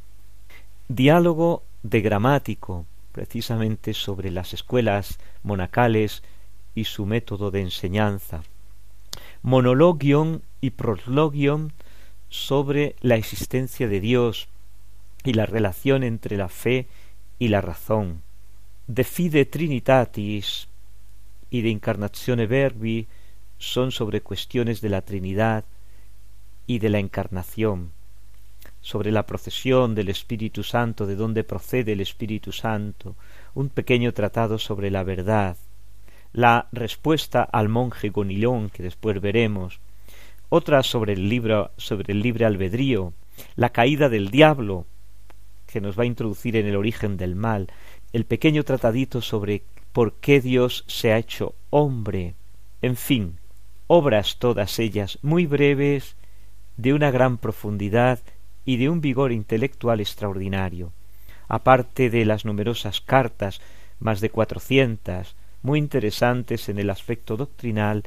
Diálogo 0.88 1.64
de 1.82 2.00
gramático, 2.00 2.86
precisamente 3.12 3.94
sobre 3.94 4.30
las 4.30 4.54
escuelas 4.54 5.18
monacales 5.42 6.22
y 6.74 6.84
su 6.84 7.06
método 7.06 7.50
de 7.50 7.62
enseñanza. 7.62 8.42
Monologion 9.42 10.42
y 10.60 10.70
proslogion 10.70 11.72
sobre 12.28 12.96
la 13.00 13.16
existencia 13.16 13.88
de 13.88 14.00
Dios 14.00 14.48
y 15.24 15.32
la 15.32 15.46
relación 15.46 16.02
entre 16.02 16.36
la 16.36 16.48
fe 16.48 16.86
y 17.38 17.48
la 17.48 17.60
razón. 17.60 18.22
De 18.86 19.04
fide 19.04 19.44
trinitatis 19.44 20.67
y 21.50 21.62
de 21.62 21.70
incarnazione 21.70 22.46
verbi 22.46 23.06
son 23.58 23.90
sobre 23.90 24.20
cuestiones 24.20 24.80
de 24.80 24.88
la 24.88 25.02
Trinidad 25.02 25.64
y 26.66 26.78
de 26.78 26.90
la 26.90 26.98
encarnación, 26.98 27.92
sobre 28.80 29.10
la 29.10 29.26
procesión 29.26 29.94
del 29.94 30.08
Espíritu 30.08 30.62
Santo, 30.62 31.06
de 31.06 31.16
dónde 31.16 31.44
procede 31.44 31.92
el 31.92 32.00
Espíritu 32.00 32.52
Santo, 32.52 33.16
un 33.54 33.68
pequeño 33.68 34.12
tratado 34.12 34.58
sobre 34.58 34.90
la 34.90 35.02
verdad, 35.02 35.56
la 36.32 36.68
respuesta 36.72 37.42
al 37.42 37.68
monje 37.68 38.10
Gonilón, 38.10 38.70
que 38.70 38.82
después 38.82 39.20
veremos, 39.20 39.80
otra 40.50 40.82
sobre 40.82 41.14
el 41.14 41.28
libro 41.28 41.70
sobre 41.76 42.12
el 42.12 42.20
libre 42.20 42.44
albedrío, 42.44 43.12
la 43.56 43.70
caída 43.70 44.08
del 44.08 44.30
diablo, 44.30 44.86
que 45.66 45.80
nos 45.80 45.98
va 45.98 46.04
a 46.04 46.06
introducir 46.06 46.56
en 46.56 46.66
el 46.66 46.76
origen 46.76 47.16
del 47.16 47.34
mal, 47.34 47.68
el 48.12 48.24
pequeño 48.24 48.64
tratadito 48.64 49.20
sobre 49.20 49.62
por 49.98 50.12
qué 50.12 50.40
Dios 50.40 50.84
se 50.86 51.12
ha 51.12 51.18
hecho 51.18 51.56
hombre, 51.70 52.36
en 52.82 52.94
fin, 52.94 53.38
obras 53.88 54.36
todas 54.38 54.78
ellas 54.78 55.18
muy 55.22 55.44
breves, 55.44 56.14
de 56.76 56.94
una 56.94 57.10
gran 57.10 57.36
profundidad 57.36 58.20
y 58.64 58.76
de 58.76 58.90
un 58.90 59.00
vigor 59.00 59.32
intelectual 59.32 59.98
extraordinario, 59.98 60.92
aparte 61.48 62.10
de 62.10 62.24
las 62.24 62.44
numerosas 62.44 63.00
cartas, 63.00 63.60
más 63.98 64.20
de 64.20 64.30
cuatrocientas, 64.30 65.34
muy 65.62 65.80
interesantes 65.80 66.68
en 66.68 66.78
el 66.78 66.90
aspecto 66.90 67.36
doctrinal 67.36 68.04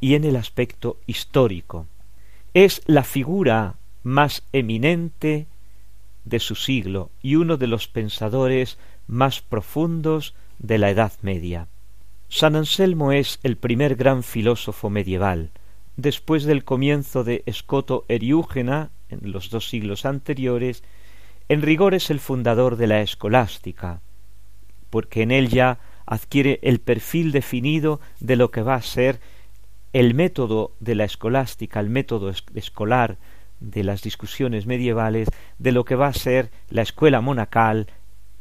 y 0.00 0.14
en 0.14 0.22
el 0.22 0.36
aspecto 0.36 0.98
histórico. 1.04 1.88
Es 2.52 2.80
la 2.86 3.02
figura 3.02 3.74
más 4.04 4.44
eminente 4.52 5.48
de 6.24 6.38
su 6.38 6.54
siglo 6.54 7.10
y 7.22 7.34
uno 7.34 7.56
de 7.56 7.66
los 7.66 7.88
pensadores 7.88 8.78
más 9.08 9.40
profundos 9.40 10.36
de 10.58 10.78
la 10.78 10.90
Edad 10.90 11.12
Media. 11.22 11.68
San 12.28 12.56
Anselmo 12.56 13.12
es 13.12 13.38
el 13.42 13.56
primer 13.56 13.96
gran 13.96 14.22
filósofo 14.22 14.90
medieval. 14.90 15.50
Después 15.96 16.44
del 16.44 16.64
comienzo 16.64 17.22
de 17.22 17.42
Escoto 17.46 18.04
Eriúgena, 18.08 18.90
en 19.08 19.30
los 19.30 19.50
dos 19.50 19.68
siglos 19.68 20.04
anteriores, 20.04 20.82
en 21.48 21.62
rigor 21.62 21.94
es 21.94 22.10
el 22.10 22.20
fundador 22.20 22.76
de 22.76 22.86
la 22.86 23.02
escolástica, 23.02 24.00
porque 24.90 25.22
en 25.22 25.30
él 25.30 25.48
ya 25.48 25.78
adquiere 26.06 26.58
el 26.62 26.80
perfil 26.80 27.32
definido 27.32 28.00
de 28.20 28.36
lo 28.36 28.50
que 28.50 28.62
va 28.62 28.74
a 28.74 28.82
ser 28.82 29.20
el 29.92 30.14
método 30.14 30.72
de 30.80 30.94
la 30.94 31.04
escolástica, 31.04 31.80
el 31.80 31.88
método 31.88 32.32
escolar 32.54 33.16
de 33.60 33.84
las 33.84 34.02
discusiones 34.02 34.66
medievales, 34.66 35.28
de 35.58 35.72
lo 35.72 35.84
que 35.84 35.94
va 35.94 36.08
a 36.08 36.12
ser 36.12 36.50
la 36.68 36.82
escuela 36.82 37.20
monacal 37.20 37.86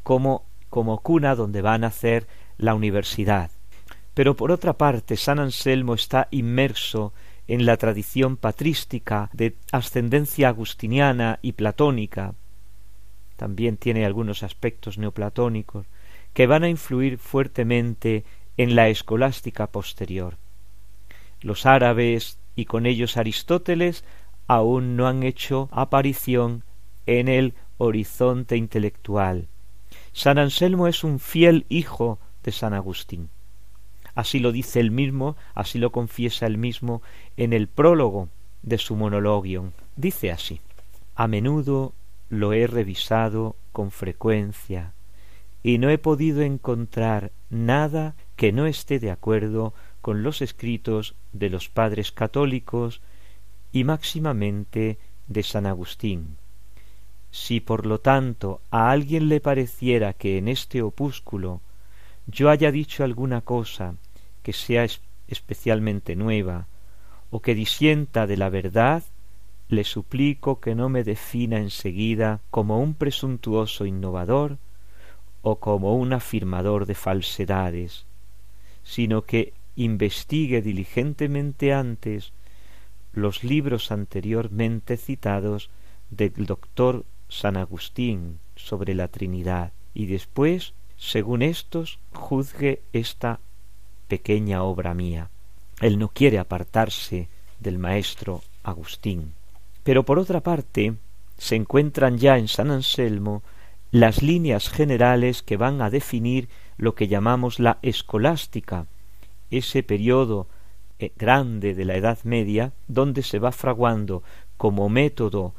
como, 0.01 0.45
como 0.73 1.01
cuna 1.01 1.35
donde 1.35 1.61
va 1.61 1.75
a 1.75 1.77
nacer 1.77 2.25
la 2.57 2.73
universidad. 2.73 3.51
Pero 4.15 4.35
por 4.35 4.51
otra 4.51 4.73
parte, 4.73 5.17
San 5.17 5.37
Anselmo 5.37 5.93
está 5.93 6.27
inmerso 6.31 7.13
en 7.47 7.67
la 7.67 7.77
tradición 7.77 8.37
patrística 8.37 9.29
de 9.33 9.55
ascendencia 9.71 10.47
agustiniana 10.47 11.37
y 11.43 11.51
platónica. 11.51 12.33
También 13.35 13.77
tiene 13.77 14.03
algunos 14.03 14.41
aspectos 14.41 14.97
neoplatónicos 14.97 15.85
que 16.33 16.47
van 16.47 16.63
a 16.63 16.69
influir 16.69 17.19
fuertemente 17.19 18.23
en 18.57 18.75
la 18.75 18.89
escolástica 18.89 19.67
posterior. 19.67 20.37
Los 21.39 21.67
árabes 21.67 22.39
y 22.55 22.65
con 22.65 22.87
ellos 22.87 23.15
Aristóteles 23.15 24.03
aún 24.47 24.95
no 24.95 25.07
han 25.07 25.21
hecho 25.21 25.69
aparición 25.71 26.63
en 27.05 27.27
el 27.27 27.53
horizonte 27.77 28.57
intelectual. 28.57 29.49
San 30.13 30.37
Anselmo 30.37 30.87
es 30.87 31.03
un 31.03 31.19
fiel 31.19 31.65
hijo 31.69 32.19
de 32.43 32.51
San 32.51 32.73
Agustín. 32.73 33.29
Así 34.13 34.37
lo 34.37 34.51
dice 34.51 34.79
él 34.79 34.91
mismo, 34.91 35.35
así 35.55 35.79
lo 35.79 35.91
confiesa 35.91 36.45
él 36.45 36.59
mismo 36.59 37.01
en 37.35 37.51
el 37.51 37.67
prólogo 37.67 38.29
de 38.61 38.77
su 38.77 38.95
monologion. 38.95 39.73
Dice 39.95 40.31
así 40.31 40.61
A 41.15 41.27
menudo 41.27 41.93
lo 42.29 42.53
he 42.53 42.67
revisado 42.67 43.55
con 43.71 43.89
frecuencia 43.89 44.93
y 45.63 45.79
no 45.79 45.89
he 45.89 45.97
podido 45.97 46.41
encontrar 46.41 47.31
nada 47.49 48.15
que 48.35 48.51
no 48.51 48.67
esté 48.67 48.99
de 48.99 49.09
acuerdo 49.09 49.73
con 50.01 50.21
los 50.21 50.41
escritos 50.41 51.15
de 51.31 51.49
los 51.49 51.69
padres 51.69 52.11
católicos 52.11 53.01
y 53.71 53.83
máximamente 53.83 54.99
de 55.27 55.41
San 55.41 55.65
Agustín. 55.65 56.37
Si 57.33 57.61
por 57.61 57.87
lo 57.87 57.99
tanto 57.99 58.61
a 58.69 58.91
alguien 58.91 59.27
le 59.27 59.39
pareciera 59.41 60.13
que 60.13 60.37
en 60.37 60.47
este 60.47 60.83
opúsculo 60.83 61.61
yo 62.27 62.51
haya 62.51 62.71
dicho 62.71 63.03
alguna 63.03 63.41
cosa 63.41 63.95
que 64.43 64.53
sea 64.53 64.85
especialmente 65.27 66.15
nueva 66.15 66.67
o 67.31 67.41
que 67.41 67.55
disienta 67.55 68.27
de 68.27 68.37
la 68.37 68.49
verdad, 68.49 69.01
le 69.67 69.83
suplico 69.83 70.59
que 70.59 70.75
no 70.75 70.89
me 70.89 71.03
defina 71.03 71.57
enseguida 71.57 72.39
como 72.51 72.79
un 72.79 72.93
presuntuoso 72.93 73.87
innovador 73.87 74.59
o 75.41 75.55
como 75.55 75.95
un 75.95 76.13
afirmador 76.13 76.85
de 76.85 76.93
falsedades, 76.93 78.05
sino 78.83 79.23
que 79.23 79.53
investigue 79.75 80.61
diligentemente 80.61 81.73
antes 81.73 82.31
los 83.11 83.43
libros 83.43 83.91
anteriormente 83.91 84.97
citados 84.97 85.71
del 86.11 86.45
doctor 86.45 87.05
San 87.29 87.57
Agustín 87.57 88.39
sobre 88.55 88.93
la 88.93 89.07
Trinidad 89.07 89.71
y 89.93 90.05
después, 90.07 90.73
según 90.97 91.41
estos, 91.41 91.99
juzgue 92.13 92.81
esta 92.93 93.39
pequeña 94.07 94.63
obra 94.63 94.93
mía. 94.93 95.29
Él 95.81 95.99
no 95.99 96.09
quiere 96.09 96.39
apartarse 96.39 97.27
del 97.59 97.77
maestro 97.77 98.41
Agustín. 98.63 99.33
Pero 99.83 100.03
por 100.03 100.19
otra 100.19 100.41
parte, 100.41 100.95
se 101.37 101.55
encuentran 101.55 102.17
ya 102.17 102.37
en 102.37 102.47
San 102.47 102.71
Anselmo 102.71 103.43
las 103.91 104.21
líneas 104.21 104.69
generales 104.69 105.43
que 105.43 105.57
van 105.57 105.81
a 105.81 105.89
definir 105.89 106.49
lo 106.77 106.95
que 106.95 107.07
llamamos 107.07 107.59
la 107.59 107.77
escolástica, 107.81 108.87
ese 109.51 109.83
periodo 109.83 110.47
eh, 110.99 111.11
grande 111.17 111.75
de 111.75 111.85
la 111.85 111.95
Edad 111.95 112.17
Media, 112.23 112.73
donde 112.87 113.23
se 113.23 113.39
va 113.39 113.51
fraguando 113.51 114.23
como 114.57 114.89
método 114.89 115.53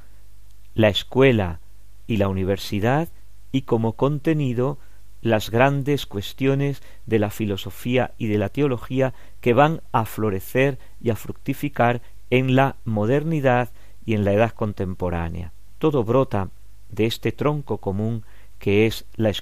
la 0.75 0.89
escuela 0.89 1.61
y 2.07 2.17
la 2.17 2.29
universidad 2.29 3.09
y 3.53 3.63
como 3.63 3.95
contenido 3.95 4.79
las 5.23 5.51
grandes 5.51 6.05
cuestiones 6.05 6.83
de 7.07 7.19
la 7.19 7.31
filosofía 7.31 8.13
y 8.19 8.27
de 8.27 8.37
la 8.37 8.51
teología 8.51 9.15
que 9.41 9.55
van 9.55 9.81
a 9.91 10.05
florecer 10.05 10.79
y 11.01 11.11
a 11.11 11.17
fructificar 11.17 12.03
en 12.31 12.57
la 12.57 12.77
modernidad 12.85 13.71
y 14.05 14.15
en 14.15 14.25
la 14.25 14.33
edad 14.33 14.51
contemporánea. 14.51 15.53
Todo 15.79 16.05
brota 16.05 16.51
de 16.91 17.07
este 17.07 17.33
tronco 17.33 17.79
común 17.79 18.25
que 18.59 18.87
es 18.87 19.07
la, 19.17 19.33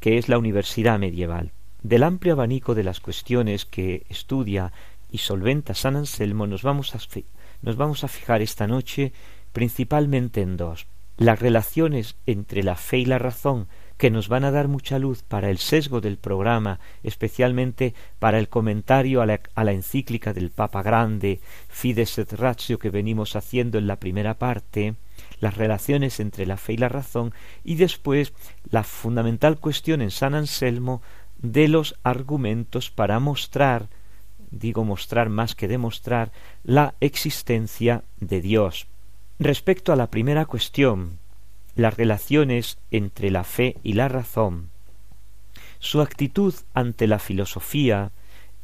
que 0.00 0.18
es 0.18 0.28
la 0.28 0.38
universidad 0.38 0.98
medieval. 0.98 1.52
Del 1.82 2.02
amplio 2.02 2.34
abanico 2.34 2.74
de 2.74 2.84
las 2.84 3.00
cuestiones 3.00 3.64
que 3.64 4.04
estudia 4.08 4.72
y 5.10 5.18
solventa 5.18 5.74
San 5.74 5.96
Anselmo 5.96 6.46
nos 6.46 6.62
vamos 6.62 6.94
a, 6.94 6.98
nos 7.62 7.76
vamos 7.76 8.04
a 8.04 8.08
fijar 8.08 8.42
esta 8.42 8.66
noche 8.66 9.12
principalmente 9.52 10.42
en 10.42 10.56
dos. 10.56 10.86
las 11.18 11.38
relaciones 11.38 12.16
entre 12.26 12.62
la 12.62 12.74
fe 12.74 12.98
y 12.98 13.04
la 13.04 13.18
razón 13.18 13.68
que 14.02 14.10
nos 14.10 14.26
van 14.26 14.42
a 14.42 14.50
dar 14.50 14.66
mucha 14.66 14.98
luz 14.98 15.22
para 15.22 15.48
el 15.48 15.58
sesgo 15.58 16.00
del 16.00 16.16
programa, 16.16 16.80
especialmente 17.04 17.94
para 18.18 18.40
el 18.40 18.48
comentario 18.48 19.22
a 19.22 19.26
la, 19.26 19.72
encíclica 19.72 20.32
del 20.32 20.50
Papa 20.50 20.82
Grande, 20.82 21.38
Fides 21.68 22.18
et 22.18 22.32
Ratio, 22.32 22.80
que 22.80 22.90
venimos 22.90 23.36
haciendo 23.36 23.78
en 23.78 23.86
la 23.86 24.00
primera 24.00 24.34
parte, 24.34 24.96
las 25.38 25.56
relaciones 25.56 26.18
entre 26.18 26.46
la 26.46 26.56
fe 26.56 26.72
y 26.72 26.78
la 26.78 26.88
razón, 26.88 27.32
y 27.62 27.76
después 27.76 28.32
la 28.68 28.82
fundamental 28.82 29.60
cuestión 29.60 30.02
en 30.02 30.10
San 30.10 30.34
Anselmo 30.34 31.00
de 31.40 31.68
los 31.68 31.94
argumentos 32.02 32.90
para 32.90 33.20
mostrar, 33.20 33.88
digo 34.50 34.84
mostrar 34.84 35.28
más 35.28 35.54
que 35.54 35.68
demostrar, 35.68 36.32
la 36.64 36.94
existencia 36.98 38.02
de 38.18 38.40
Dios. 38.40 38.88
Respecto 39.44 39.92
a 39.92 39.96
la 39.96 40.06
primera 40.06 40.46
cuestión, 40.46 41.18
las 41.74 41.96
relaciones 41.96 42.78
entre 42.92 43.32
la 43.32 43.42
fe 43.42 43.76
y 43.82 43.94
la 43.94 44.06
razón, 44.06 44.68
su 45.80 46.00
actitud 46.00 46.54
ante 46.74 47.08
la 47.08 47.18
filosofía 47.18 48.12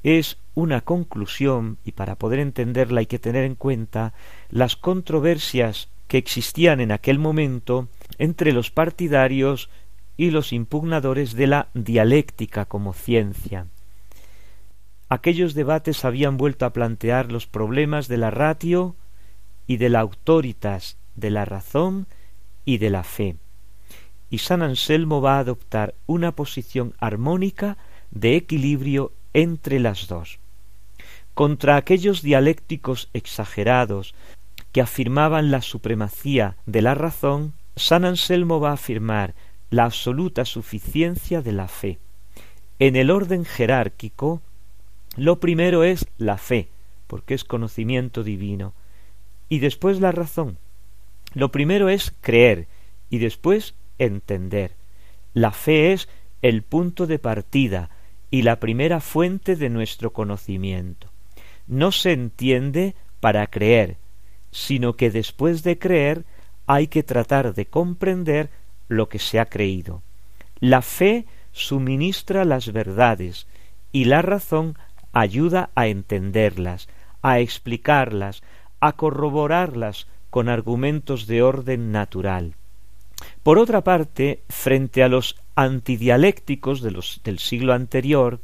es 0.05 0.39
una 0.55 0.83
conclusión 0.83 1.79
y 1.85 1.91
para 1.91 2.15
poder 2.15 2.39
entenderla 2.39 3.01
hay 3.01 3.07
que 3.07 3.19
tener 3.19 3.43
en 3.43 3.57
cuenta 3.57 4.15
las 4.51 4.77
controversias 4.77 5.89
que 6.07 6.17
existían 6.17 6.79
en 6.79 6.93
aquel 6.93 7.19
momento 7.19 7.89
entre 8.19 8.53
los 8.53 8.71
partidarios 8.71 9.71
y 10.17 10.31
los 10.31 10.53
impugnadores 10.53 11.35
de 11.35 11.49
la 11.49 11.69
dialéctica 11.75 12.67
como 12.67 12.93
ciencia. 12.93 13.67
Aquellos 15.09 15.55
debates 15.55 16.05
habían 16.05 16.37
vuelto 16.37 16.67
a 16.67 16.73
plantear 16.73 17.33
los 17.33 17.49
problemas 17.49 18.07
de 18.07 18.19
la 18.19 18.31
ratio 18.31 18.95
y 19.69 19.77
de 19.77 19.91
la 19.91 20.01
autoritas, 20.01 20.97
de 21.15 21.31
la 21.31 21.45
razón 21.45 22.09
y 22.65 22.79
de 22.79 22.91
la 22.91 23.05
fe. 23.05 23.37
Y 24.31 24.39
San 24.39 24.63
Anselmo 24.63 25.21
va 25.21 25.37
a 25.37 25.41
adoptar 25.41 25.95
una 26.07 26.33
posición 26.33 26.95
armónica 26.99 27.77
de 28.11 28.35
equilibrio 28.35 29.13
entre 29.35 29.79
las 29.79 30.09
dos. 30.09 30.41
Contra 31.35 31.77
aquellos 31.77 32.23
dialécticos 32.23 33.11
exagerados 33.13 34.15
que 34.73 34.81
afirmaban 34.81 35.51
la 35.51 35.63
supremacía 35.63 36.57
de 36.67 36.83
la 36.83 36.95
razón, 36.95 37.53
San 37.77 38.05
Anselmo 38.05 38.59
va 38.61 38.71
a 38.71 38.75
afirmar 38.75 39.35
la 39.71 39.85
absoluta 39.85 40.45
suficiencia 40.45 41.43
de 41.43 41.53
la 41.53 41.69
fe. 41.69 41.99
En 42.79 42.97
el 42.97 43.11
orden 43.11 43.45
jerárquico, 43.45 44.41
lo 45.17 45.41
primero 45.41 45.85
es 45.85 46.07
la 46.17 46.39
fe, 46.39 46.69
porque 47.07 47.35
es 47.35 47.45
conocimiento 47.45 48.25
divino, 48.25 48.73
y 49.49 49.61
después 49.61 50.01
la 50.01 50.13
razón, 50.13 50.59
lo 51.35 51.51
primero 51.51 51.89
es 51.89 52.13
creer 52.21 52.67
y 53.11 53.19
después 53.19 53.75
entender. 53.99 54.73
La 55.35 55.53
fe 55.53 55.93
es 55.93 56.09
el 56.43 56.63
punto 56.63 57.07
de 57.07 57.19
partida 57.19 57.91
y 58.31 58.43
la 58.43 58.61
primera 58.61 59.01
fuente 59.01 59.57
de 59.57 59.71
nuestro 59.71 60.13
conocimiento. 60.13 61.09
No 61.67 61.93
se 61.93 62.13
entiende 62.13 62.95
para 63.21 63.47
creer, 63.47 63.97
sino 64.51 64.95
que 64.95 65.11
después 65.11 65.63
de 65.63 65.79
creer 65.79 66.25
hay 66.67 66.89
que 66.89 67.03
tratar 67.03 67.55
de 67.55 67.67
comprender 67.67 68.51
lo 68.89 69.09
que 69.09 69.19
se 69.19 69.39
ha 69.41 69.47
creído. 69.47 70.03
La 70.61 70.83
fe 70.83 71.27
suministra 71.53 72.45
las 72.45 72.73
verdades 72.73 73.47
y 73.93 74.05
la 74.05 74.23
razón 74.23 74.77
ayuda 75.13 75.71
a 75.75 75.89
entenderlas, 75.89 76.89
a 77.23 77.41
explicarlas, 77.41 78.43
a 78.81 78.93
corroborarlas 78.93 80.07
con 80.31 80.49
argumentos 80.49 81.27
de 81.27 81.43
orden 81.43 81.93
natural. 81.93 82.55
Por 83.43 83.59
otra 83.59 83.83
parte, 83.83 84.43
frente 84.49 85.03
a 85.03 85.09
los 85.09 85.37
antidialécticos 85.55 86.83
de 86.83 86.91
los, 86.91 87.21
del 87.25 87.39
siglo 87.39 87.73
anterior, 87.73 88.41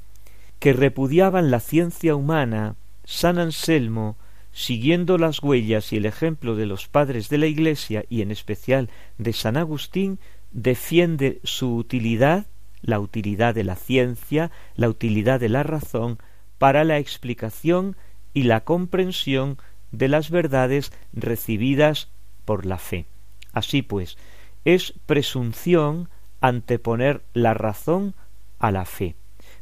que 0.59 0.73
repudiaban 0.73 1.51
la 1.51 1.61
ciencia 1.61 2.16
humana, 2.16 2.75
San 3.05 3.38
Anselmo, 3.38 4.16
siguiendo 4.53 5.18
las 5.18 5.42
huellas 5.42 5.92
y 5.92 5.97
el 5.97 6.07
ejemplo 6.07 6.57
de 6.57 6.66
los 6.66 6.88
padres 6.88 7.29
de 7.29 7.38
la 7.38 7.47
Iglesia 7.47 8.05
y 8.09 8.23
en 8.23 8.31
especial 8.31 8.88
de 9.18 9.33
San 9.33 9.57
Agustín, 9.57 10.18
defiende 10.53 11.40
su 11.44 11.77
utilidad, 11.77 12.47
la 12.81 13.01
utilidad 13.01 13.55
de 13.55 13.64
la 13.64 13.77
ciencia, 13.77 14.51
la 14.77 14.88
utilidad 14.88 15.40
de 15.40 15.49
la 15.49 15.64
razón, 15.64 16.18
para 16.59 16.85
la 16.85 16.99
explicación 16.99 17.97
y 18.33 18.44
la 18.44 18.61
comprensión 18.61 19.59
de 19.98 20.09
las 20.09 20.30
verdades 20.30 20.92
recibidas 21.12 22.09
por 22.44 22.66
la 22.66 22.78
fe. 22.78 23.07
Así 23.52 23.83
pues, 23.83 24.16
es 24.64 24.94
presunción 25.07 26.09
anteponer 26.40 27.22
la 27.33 27.54
razón 27.54 28.14
a 28.59 28.70
la 28.70 28.85
fe, 28.85 29.14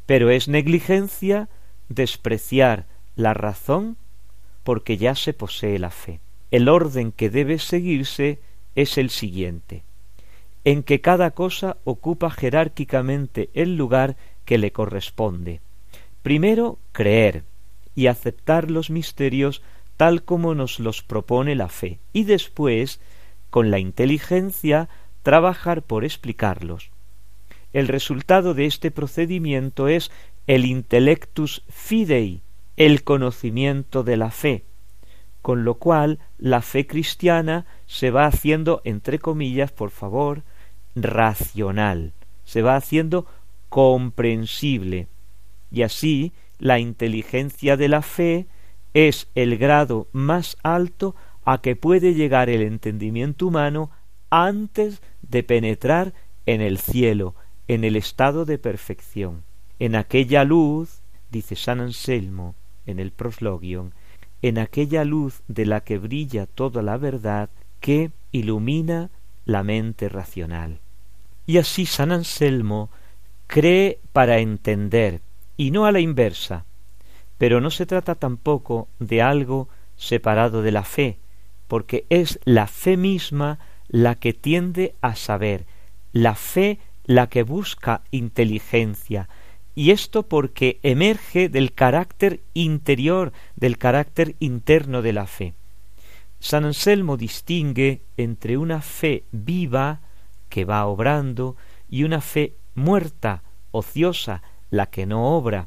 pero 0.07 0.31
es 0.31 0.49
negligencia 0.49 1.49
despreciar 1.89 2.87
la 3.17 3.35
razón 3.35 3.97
porque 4.65 4.97
ya 4.97 5.15
se 5.15 5.33
posee 5.33 5.79
la 5.79 5.91
fe. 5.91 6.21
El 6.51 6.69
orden 6.69 7.13
que 7.13 7.31
debe 7.31 7.59
seguirse 7.59 8.41
es 8.75 8.99
el 8.99 9.11
siguiente, 9.11 9.85
en 10.65 10.83
que 10.83 11.01
cada 11.01 11.33
cosa 11.33 11.77
ocupa 11.85 12.31
jerárquicamente 12.31 13.51
el 13.55 13.77
lugar 13.77 14.17
que 14.45 14.59
le 14.59 14.73
corresponde. 14.73 15.61
Primero, 16.23 16.79
creer 16.93 17.45
y 17.95 18.07
aceptar 18.07 18.71
los 18.71 18.91
misterios 18.91 19.63
tal 20.03 20.25
como 20.25 20.57
nos 20.57 20.81
los 20.81 21.01
propone 21.05 21.55
la 21.55 21.69
fe, 21.69 22.01
y 22.13 22.25
después, 22.25 23.01
con 23.51 23.71
la 23.71 23.79
inteligencia, 23.79 24.89
trabajar 25.23 25.83
por 25.83 26.05
explicarlos. 26.05 26.91
El 27.73 27.87
resultado 27.87 28.53
de 28.53 28.67
este 28.67 28.91
procedimiento 28.91 29.87
es 29.87 30.11
el 30.49 30.65
intellectus 30.65 31.63
fidei, 31.69 32.41
el 32.77 33.05
conocimiento 33.05 34.03
de 34.03 34.17
la 34.17 34.33
fe, 34.33 34.65
con 35.41 35.63
lo 35.63 35.75
cual 35.75 36.19
la 36.37 36.63
fe 36.63 36.89
cristiana 36.89 37.65
se 37.87 38.11
va 38.11 38.27
haciendo, 38.27 38.83
entre 38.85 39.21
comillas, 39.21 39.71
por 39.71 39.91
favor, 39.91 40.43
racional, 40.97 42.13
se 42.43 42.61
va 42.61 42.75
haciendo 42.75 43.27
comprensible, 43.69 45.07
y 45.71 45.83
así 45.83 46.33
la 46.59 46.81
inteligencia 46.81 47.77
de 47.77 47.87
la 47.87 48.03
fe 48.03 48.49
es 48.95 49.29
el 49.35 49.59
grado 49.59 50.09
más 50.13 50.57
alto 50.63 51.15
a 51.45 51.61
que 51.61 51.77
puede 51.77 52.15
llegar 52.15 52.49
el 52.49 52.63
entendimiento 52.63 53.47
humano 53.47 53.91
antes 54.31 55.03
de 55.23 55.43
penetrar 55.43 56.15
en 56.47 56.61
el 56.61 56.79
cielo, 56.79 57.35
en 57.69 57.85
el 57.85 57.97
estado 57.97 58.45
de 58.45 58.59
perfección. 58.59 59.45
En 59.79 59.97
aquella 59.97 60.45
luz, 60.45 61.03
dice 61.31 61.57
San 61.57 61.81
Anselmo 61.81 62.55
en 62.87 62.99
el 62.99 63.13
proslogion, 63.13 63.95
en 64.43 64.59
aquella 64.59 65.05
luz 65.05 65.43
de 65.49 65.67
la 65.67 65.83
que 65.83 65.99
brilla 65.99 66.47
toda 66.47 66.83
la 66.83 66.97
verdad 66.97 67.51
que 67.81 68.11
ilumina 68.33 69.11
la 69.45 69.63
mente 69.63 70.09
racional. 70.09 70.81
Y 71.47 71.59
así 71.59 71.87
San 71.87 72.13
Anselmo 72.13 72.91
cree 73.47 74.01
para 74.13 74.39
entender, 74.39 75.21
y 75.57 75.71
no 75.71 75.87
a 75.87 75.93
la 75.93 76.01
inversa, 76.01 76.65
pero 77.43 77.61
no 77.61 77.73
se 77.73 77.87
trata 77.87 78.15
tampoco 78.15 78.87
de 79.01 79.21
algo 79.21 79.69
separado 79.97 80.63
de 80.63 80.71
la 80.71 80.85
fe, 80.85 81.19
porque 81.67 82.07
es 82.09 82.39
la 82.45 82.69
fe 82.69 82.97
misma 82.97 83.59
la 83.89 84.15
que 84.15 84.33
tiende 84.33 84.95
a 85.01 85.17
saber, 85.17 85.67
la 86.13 86.37
fe 86.37 86.79
la 87.05 87.29
que 87.29 87.43
busca 87.43 88.03
inteligencia, 88.13 89.29
y 89.75 89.91
esto 89.91 90.23
porque 90.23 90.79
emerge 90.85 91.49
del 91.49 91.73
carácter 91.73 92.39
interior, 92.55 93.33
del 93.57 93.77
carácter 93.77 94.37
interno 94.39 95.03
de 95.03 95.13
la 95.13 95.27
fe. 95.27 95.55
San 96.39 96.65
Anselmo 96.65 97.17
distingue 97.17 98.03
entre 98.17 98.57
una 98.57 98.83
fe 98.83 99.25
viva, 99.33 99.99
que 100.49 100.65
va 100.65 100.87
obrando, 100.87 101.57
y 101.91 102.05
una 102.05 102.21
fe 102.21 102.55
muerta, 102.77 103.43
ociosa, 103.73 104.43
la 104.71 104.87
que 104.87 105.07
no 105.07 105.37
obra. 105.37 105.67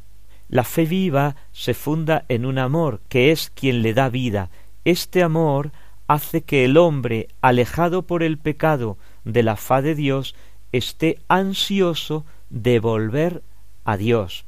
La 0.49 0.63
fe 0.63 0.85
viva 0.85 1.35
se 1.51 1.73
funda 1.73 2.25
en 2.29 2.45
un 2.45 2.57
amor 2.57 3.01
que 3.09 3.31
es 3.31 3.49
quien 3.49 3.81
le 3.81 3.93
da 3.93 4.09
vida. 4.09 4.49
Este 4.83 5.23
amor 5.23 5.71
hace 6.07 6.41
que 6.41 6.65
el 6.65 6.77
hombre, 6.77 7.27
alejado 7.41 8.03
por 8.03 8.21
el 8.21 8.37
pecado 8.37 8.97
de 9.23 9.43
la 9.43 9.55
fa 9.55 9.81
de 9.81 9.95
Dios, 9.95 10.35
esté 10.71 11.19
ansioso 11.27 12.25
de 12.49 12.79
volver 12.79 13.41
a 13.85 13.97
Dios, 13.97 14.45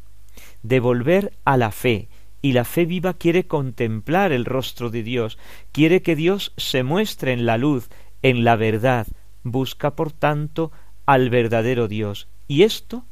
de 0.62 0.80
volver 0.80 1.34
a 1.45 1.58
la 1.58 1.72
fe, 1.72 2.10
y 2.41 2.54
la 2.54 2.64
fe 2.64 2.86
viva 2.86 3.16
quiere 3.16 3.48
contemplar 3.48 4.32
el 4.32 4.45
rostro 4.45 4.89
de 4.89 5.02
Dios, 5.02 5.38
quiere 5.72 6.02
que 6.02 6.16
Dios 6.16 6.54
se 6.58 6.84
muestre 6.84 7.34
en 7.34 7.45
la 7.45 7.58
luz, 7.58 7.89
en 8.22 8.43
la 8.43 8.56
verdad, 8.56 9.08
busca 9.43 9.95
por 9.95 10.12
tanto 10.12 10.72
al 11.06 11.30
verdadero 11.30 11.88
Dios. 11.88 12.28
Y 12.48 12.64
esto, 12.64 13.06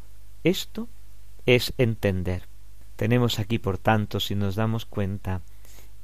esto 0.44 0.88
es 1.46 1.74
entender. 1.78 2.44
Tenemos 2.96 3.39
aquí, 3.39 3.60
por 3.60 3.78
tanto, 3.78 4.20
si 4.20 4.36
nos 4.36 4.56
damos 4.56 4.86
cuenta, 4.86 5.41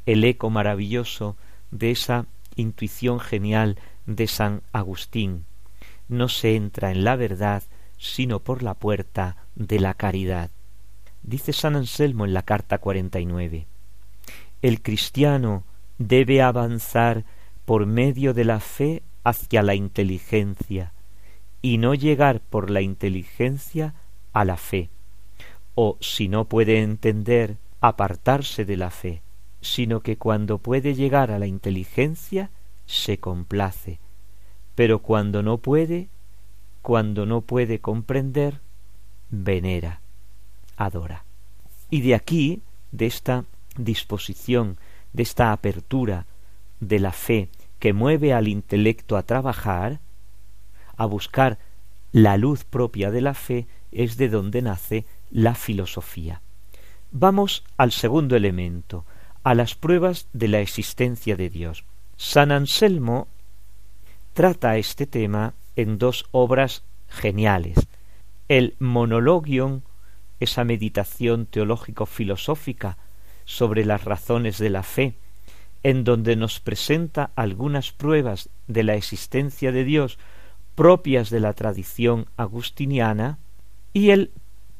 el 0.05 0.23
eco 0.23 0.49
maravilloso 0.49 1.37
de 1.71 1.91
esa 1.91 2.25
intuición 2.55 3.19
genial 3.19 3.77
de 4.05 4.27
San 4.27 4.61
Agustín, 4.73 5.45
no 6.09 6.27
se 6.27 6.55
entra 6.55 6.91
en 6.91 7.03
la 7.03 7.15
verdad 7.15 7.63
sino 7.97 8.39
por 8.39 8.63
la 8.63 8.73
puerta 8.73 9.37
de 9.55 9.79
la 9.79 9.93
caridad. 9.93 10.49
Dice 11.23 11.53
San 11.53 11.75
Anselmo 11.75 12.25
en 12.25 12.33
la 12.33 12.41
carta 12.41 12.79
49. 12.79 13.67
El 14.63 14.81
cristiano 14.81 15.63
debe 15.99 16.41
avanzar 16.41 17.25
por 17.63 17.85
medio 17.85 18.33
de 18.33 18.43
la 18.43 18.59
fe 18.59 19.03
hacia 19.23 19.61
la 19.61 19.75
inteligencia 19.75 20.93
y 21.61 21.77
no 21.77 21.93
llegar 21.93 22.41
por 22.41 22.71
la 22.71 22.81
inteligencia 22.81 23.93
a 24.33 24.45
la 24.45 24.57
fe, 24.57 24.89
o 25.75 25.97
si 26.01 26.27
no 26.27 26.45
puede 26.45 26.81
entender, 26.81 27.57
apartarse 27.79 28.65
de 28.65 28.77
la 28.77 28.89
fe, 28.89 29.21
sino 29.61 30.01
que 30.01 30.17
cuando 30.17 30.57
puede 30.57 30.95
llegar 30.95 31.31
a 31.31 31.39
la 31.39 31.47
inteligencia, 31.47 32.49
se 32.85 33.19
complace, 33.19 33.99
pero 34.75 34.99
cuando 34.99 35.43
no 35.43 35.57
puede, 35.57 36.09
cuando 36.81 37.25
no 37.25 37.41
puede 37.41 37.79
comprender, 37.79 38.59
venera, 39.29 40.01
adora. 40.77 41.25
Y 41.89 42.01
de 42.01 42.15
aquí, 42.15 42.61
de 42.91 43.05
esta 43.05 43.45
disposición, 43.77 44.77
de 45.13 45.23
esta 45.23 45.51
apertura 45.51 46.25
de 46.79 46.99
la 46.99 47.11
fe 47.11 47.49
que 47.79 47.93
mueve 47.93 48.33
al 48.33 48.47
intelecto 48.47 49.17
a 49.17 49.23
trabajar, 49.23 49.99
a 50.97 51.05
buscar 51.05 51.59
la 52.11 52.37
luz 52.37 52.63
propia 52.63 53.11
de 53.11 53.21
la 53.21 53.33
fe, 53.33 53.67
es 53.91 54.17
de 54.17 54.29
donde 54.29 54.61
nace 54.61 55.05
la 55.31 55.55
filosofía. 55.55 56.41
Vamos 57.11 57.63
al 57.77 57.91
segundo 57.91 58.35
elemento, 58.35 59.05
a 59.43 59.55
las 59.55 59.75
pruebas 59.75 60.27
de 60.33 60.47
la 60.47 60.59
existencia 60.59 61.35
de 61.35 61.49
Dios. 61.49 61.83
San 62.17 62.51
Anselmo 62.51 63.27
trata 64.33 64.77
este 64.77 65.07
tema 65.07 65.53
en 65.75 65.97
dos 65.97 66.25
obras 66.31 66.83
geniales. 67.09 67.87
El 68.47 68.75
Monologion, 68.79 69.83
esa 70.39 70.63
meditación 70.63 71.45
teológico-filosófica 71.45 72.97
sobre 73.45 73.85
las 73.85 74.03
razones 74.05 74.57
de 74.57 74.69
la 74.69 74.83
fe, 74.83 75.15
en 75.83 76.03
donde 76.03 76.35
nos 76.35 76.59
presenta 76.59 77.31
algunas 77.35 77.91
pruebas 77.91 78.49
de 78.67 78.83
la 78.83 78.95
existencia 78.95 79.71
de 79.71 79.83
Dios 79.83 80.19
propias 80.75 81.29
de 81.29 81.39
la 81.39 81.53
tradición 81.53 82.27
agustiniana, 82.37 83.39
y 83.93 84.11
el 84.11 84.31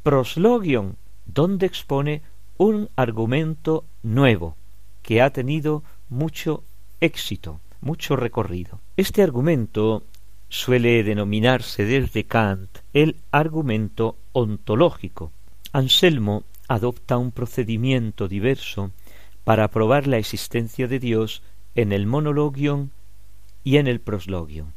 Proslogion, 0.04 0.97
donde 1.26 1.68
expone 1.68 2.24
un 2.58 2.89
argumento 2.95 3.86
nuevo 4.02 4.56
que 5.04 5.22
ha 5.22 5.30
tenido 5.30 5.84
mucho 6.10 6.64
éxito, 7.02 7.60
mucho 7.82 8.16
recorrido. 8.16 8.80
Este 8.97 9.22
argumento 9.22 10.04
suele 10.49 11.04
denominarse 11.04 11.86
desde 11.86 12.24
Kant 12.24 12.80
el 12.93 13.18
argumento 13.32 14.18
ontológico. 14.34 15.32
Anselmo 15.72 16.43
adopta 16.68 17.18
un 17.18 17.32
procedimiento 17.32 18.28
diverso 18.28 18.91
para 19.43 19.68
probar 19.70 20.08
la 20.08 20.18
existencia 20.18 20.88
de 20.88 20.99
Dios 20.99 21.43
en 21.76 21.91
el 21.91 22.08
monologion 22.08 22.91
y 23.64 23.78
en 23.78 23.88
el 23.88 23.99
proslogion. 23.99 24.74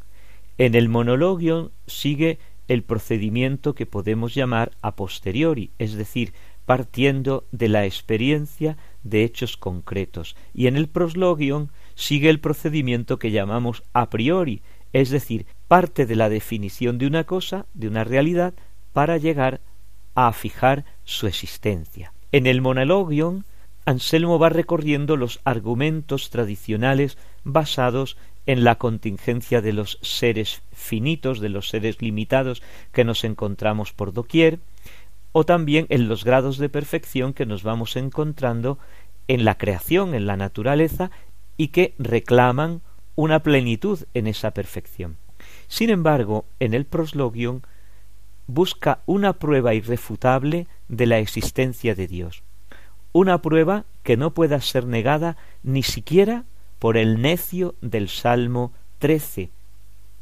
En 0.58 0.74
el 0.74 0.88
monologion 0.88 1.72
sigue 1.86 2.38
el 2.68 2.82
procedimiento 2.82 3.74
que 3.74 3.86
podemos 3.86 4.34
llamar 4.34 4.72
a 4.82 4.96
posteriori, 4.96 5.70
es 5.78 5.94
decir, 5.94 6.32
partiendo 6.66 7.44
de 7.52 7.68
la 7.68 7.84
experiencia 7.84 8.76
de 9.02 9.24
hechos 9.24 9.56
concretos, 9.56 10.36
y 10.54 10.66
en 10.66 10.76
el 10.76 10.88
proslogion 10.88 11.70
sigue 11.94 12.30
el 12.30 12.40
procedimiento 12.40 13.18
que 13.18 13.30
llamamos 13.30 13.82
a 13.92 14.08
priori, 14.08 14.62
es 14.92 15.10
decir, 15.10 15.46
parte 15.68 16.06
de 16.06 16.16
la 16.16 16.28
definición 16.28 16.98
de 16.98 17.06
una 17.06 17.24
cosa, 17.24 17.66
de 17.74 17.88
una 17.88 18.04
realidad, 18.04 18.54
para 18.92 19.18
llegar 19.18 19.60
a 20.14 20.32
fijar 20.32 20.84
su 21.04 21.26
existencia. 21.26 22.12
En 22.32 22.46
el 22.46 22.62
monologion, 22.62 23.44
Anselmo 23.86 24.38
va 24.38 24.48
recorriendo 24.48 25.16
los 25.16 25.40
argumentos 25.44 26.30
tradicionales 26.30 27.18
basados 27.42 28.16
en 28.46 28.64
la 28.64 28.76
contingencia 28.76 29.60
de 29.60 29.72
los 29.72 29.98
seres 30.02 30.62
finitos, 30.74 31.40
de 31.40 31.48
los 31.48 31.68
seres 31.68 32.00
limitados 32.02 32.62
que 32.92 33.04
nos 33.04 33.24
encontramos 33.24 33.92
por 33.92 34.12
doquier, 34.12 34.58
o 35.32 35.44
también 35.44 35.86
en 35.88 36.08
los 36.08 36.24
grados 36.24 36.58
de 36.58 36.68
perfección 36.68 37.32
que 37.32 37.46
nos 37.46 37.62
vamos 37.62 37.96
encontrando 37.96 38.78
en 39.26 39.44
la 39.44 39.56
creación, 39.56 40.14
en 40.14 40.26
la 40.26 40.36
naturaleza, 40.36 41.10
y 41.56 41.68
que 41.68 41.94
reclaman 41.98 42.82
una 43.16 43.40
plenitud 43.40 44.00
en 44.14 44.26
esa 44.26 44.52
perfección. 44.52 45.16
Sin 45.68 45.90
embargo, 45.90 46.44
en 46.60 46.74
el 46.74 46.84
proslogion 46.84 47.62
busca 48.46 49.00
una 49.06 49.34
prueba 49.34 49.74
irrefutable 49.74 50.66
de 50.88 51.06
la 51.06 51.18
existencia 51.18 51.94
de 51.94 52.06
Dios, 52.06 52.42
una 53.12 53.40
prueba 53.40 53.84
que 54.02 54.16
no 54.16 54.34
pueda 54.34 54.60
ser 54.60 54.86
negada 54.86 55.36
ni 55.62 55.82
siquiera 55.82 56.44
por 56.78 56.96
el 56.96 57.22
necio 57.22 57.74
del 57.80 58.08
Salmo 58.08 58.72
13, 58.98 59.50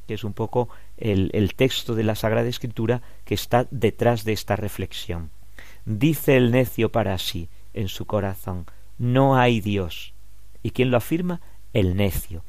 que 0.07 0.15
es 0.15 0.25
un 0.25 0.33
poco 0.33 0.69
el, 0.97 1.31
el 1.33 1.55
texto 1.55 1.95
de 1.95 2.05
la 2.05 2.15
Sagrada 2.15 2.49
Escritura 2.49 3.03
que 3.25 3.35
está 3.35 3.67
detrás 3.71 4.25
de 4.25 4.33
esta 4.33 4.57
reflexión. 4.57 5.31
Dice 5.85 6.37
el 6.37 6.51
necio 6.51 6.91
para 6.91 7.19
sí 7.19 7.49
en 7.75 7.89
su 7.89 8.07
corazón, 8.07 8.67
no 8.99 9.37
hay 9.37 9.61
Dios. 9.61 10.13
¿Y 10.63 10.71
quién 10.71 10.91
lo 10.91 10.97
afirma? 10.97 11.41
El 11.73 11.97
necio. 11.97 12.45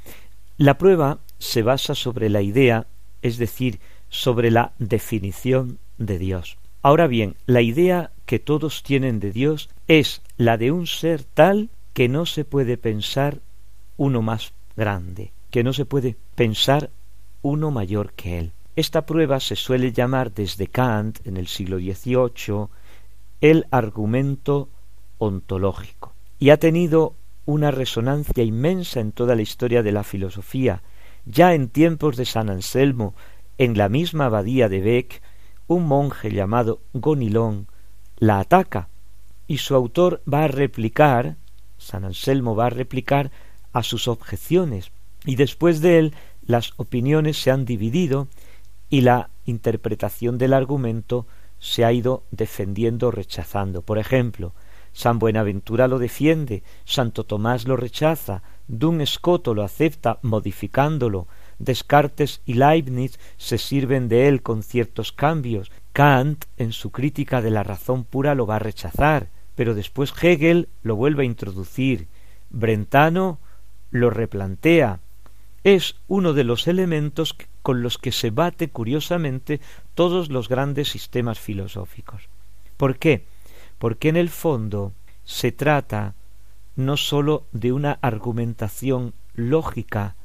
La 0.58 0.78
prueba 0.78 1.20
se 1.39 1.64
basa 1.64 1.95
sobre 1.95 2.30
la 2.30 2.41
idea, 2.41 2.86
es 3.22 3.38
decir, 3.38 3.80
sobre 4.10 4.51
la 4.51 4.74
definición 4.78 5.80
de 5.97 6.20
Dios. 6.20 6.58
Ahora 6.84 7.08
bien, 7.08 7.36
la 7.45 7.62
idea 7.62 8.12
que 8.26 8.39
todos 8.39 8.84
tienen 8.84 9.20
de 9.20 9.32
Dios 9.32 9.70
es 9.88 10.22
la 10.38 10.58
de 10.58 10.72
un 10.72 10.86
ser 10.86 11.24
tal 11.24 11.70
que 11.93 12.10
no 12.10 12.26
se 12.26 12.45
puede 12.45 12.78
pensar 12.78 13.39
uno 13.97 14.22
más 14.22 14.54
grande, 14.76 15.32
que 15.49 15.64
no 15.64 15.74
se 15.74 15.86
puede 15.86 16.16
pensar 16.36 16.89
uno 17.44 17.70
mayor 17.70 18.14
que 18.14 18.39
él. 18.39 18.54
Esta 18.76 19.06
prueba 19.06 19.39
se 19.39 19.56
suele 19.56 19.91
llamar 19.91 20.34
desde 20.34 20.68
Kant 20.68 21.20
en 21.28 21.38
el 21.38 21.48
siglo 21.48 21.78
XVIII 21.78 22.70
el 23.41 23.68
argumento 23.70 24.70
ontológico 25.20 26.14
y 26.39 26.50
ha 26.50 26.58
tenido 26.58 27.14
una 27.46 27.70
resonancia 27.70 28.44
inmensa 28.44 29.00
en 29.00 29.12
toda 29.12 29.36
la 29.36 29.44
historia 29.44 29.84
de 29.84 29.91
la 29.91 30.04
filosofía. 30.04 30.82
Ya 31.26 31.54
en 31.54 31.70
tiempos 31.70 32.18
de 32.18 32.26
San 32.26 32.50
Anselmo, 32.50 33.14
en 33.58 33.78
la 33.78 33.89
misma 33.89 34.26
abadía 34.26 34.70
de 34.70 34.82
Bec, 34.82 35.22
un 35.68 35.86
monje 35.86 36.32
llamado 36.32 36.80
Gonilón 36.94 37.68
la 38.18 38.39
ataca 38.39 38.88
y 39.48 39.58
su 39.58 39.76
autor 39.76 40.22
va 40.32 40.46
a 40.46 40.48
replicar, 40.48 41.36
San 41.78 42.06
Anselmo 42.06 42.56
va 42.56 42.68
a 42.68 42.72
replicar 42.72 43.32
a 43.74 43.84
sus 43.84 44.08
objeciones 44.08 44.91
y 45.26 45.36
después 45.36 45.82
de 45.82 46.00
él 46.00 46.14
las 46.46 46.74
opiniones 46.78 47.41
se 47.41 47.52
han 47.52 47.66
dividido 47.66 48.28
y 48.89 49.02
la 49.02 49.30
interpretación 49.46 50.38
del 50.38 50.54
argumento 50.54 51.26
se 51.60 51.86
ha 51.86 51.91
ido 51.91 52.24
defendiendo 52.32 53.08
o 53.08 53.12
rechazando. 53.12 53.82
Por 53.82 53.98
ejemplo, 53.98 54.54
San 54.91 55.18
Buenaventura 55.18 55.88
lo 55.88 55.98
defiende, 55.98 56.62
Santo 56.86 57.24
Tomás 57.24 57.68
lo 57.68 57.76
rechaza, 57.76 58.44
Dun 58.68 59.02
Escoto 59.02 59.54
lo 59.54 59.64
acepta 59.64 60.20
modificándolo, 60.22 61.28
Descartes 61.58 62.41
y 62.46 62.54
Leibniz 62.54 63.20
se 63.38 63.58
sirven 63.58 64.08
de 64.08 64.28
él 64.28 64.41
con 64.41 64.62
ciertos 64.62 65.12
cambios, 65.12 65.72
Kant 65.94 66.46
en 66.58 66.74
su 66.74 66.91
crítica 66.91 67.41
de 67.41 67.52
la 67.52 67.64
razón 67.64 68.04
pura 68.04 68.36
lo 68.36 68.46
va 68.46 68.58
a 68.58 68.60
rechazar, 68.60 69.30
pero 69.56 69.74
después 69.74 70.14
Hegel 70.22 70.70
lo 70.84 70.96
vuelve 70.96 71.24
a 71.24 71.28
introducir, 71.28 72.08
Brentano 72.50 73.39
lo 73.89 74.10
replantea. 74.10 75.00
Es 75.64 75.95
uno 76.07 76.34
de 76.34 76.43
los 76.43 76.68
elementos 76.68 77.36
con 77.61 77.82
los 77.82 77.97
que 77.97 78.11
se 78.11 78.32
bate 78.32 78.70
curiosamente 78.70 79.61
todos 79.95 80.30
los 80.30 80.49
grandes 80.49 80.89
sistemas 80.89 81.39
filosóficos. 81.39 82.28
¿Por 82.76 82.97
qué? 82.97 83.26
Porque 83.78 84.09
en 84.09 84.18
el 84.18 84.30
fondo 84.30 84.91
se 85.24 85.51
trata 85.51 86.16
no 86.76 86.97
sólo 86.97 87.45
de 87.51 87.72
una 87.72 87.97
argumentación 88.01 89.14
lógica, 89.36 90.16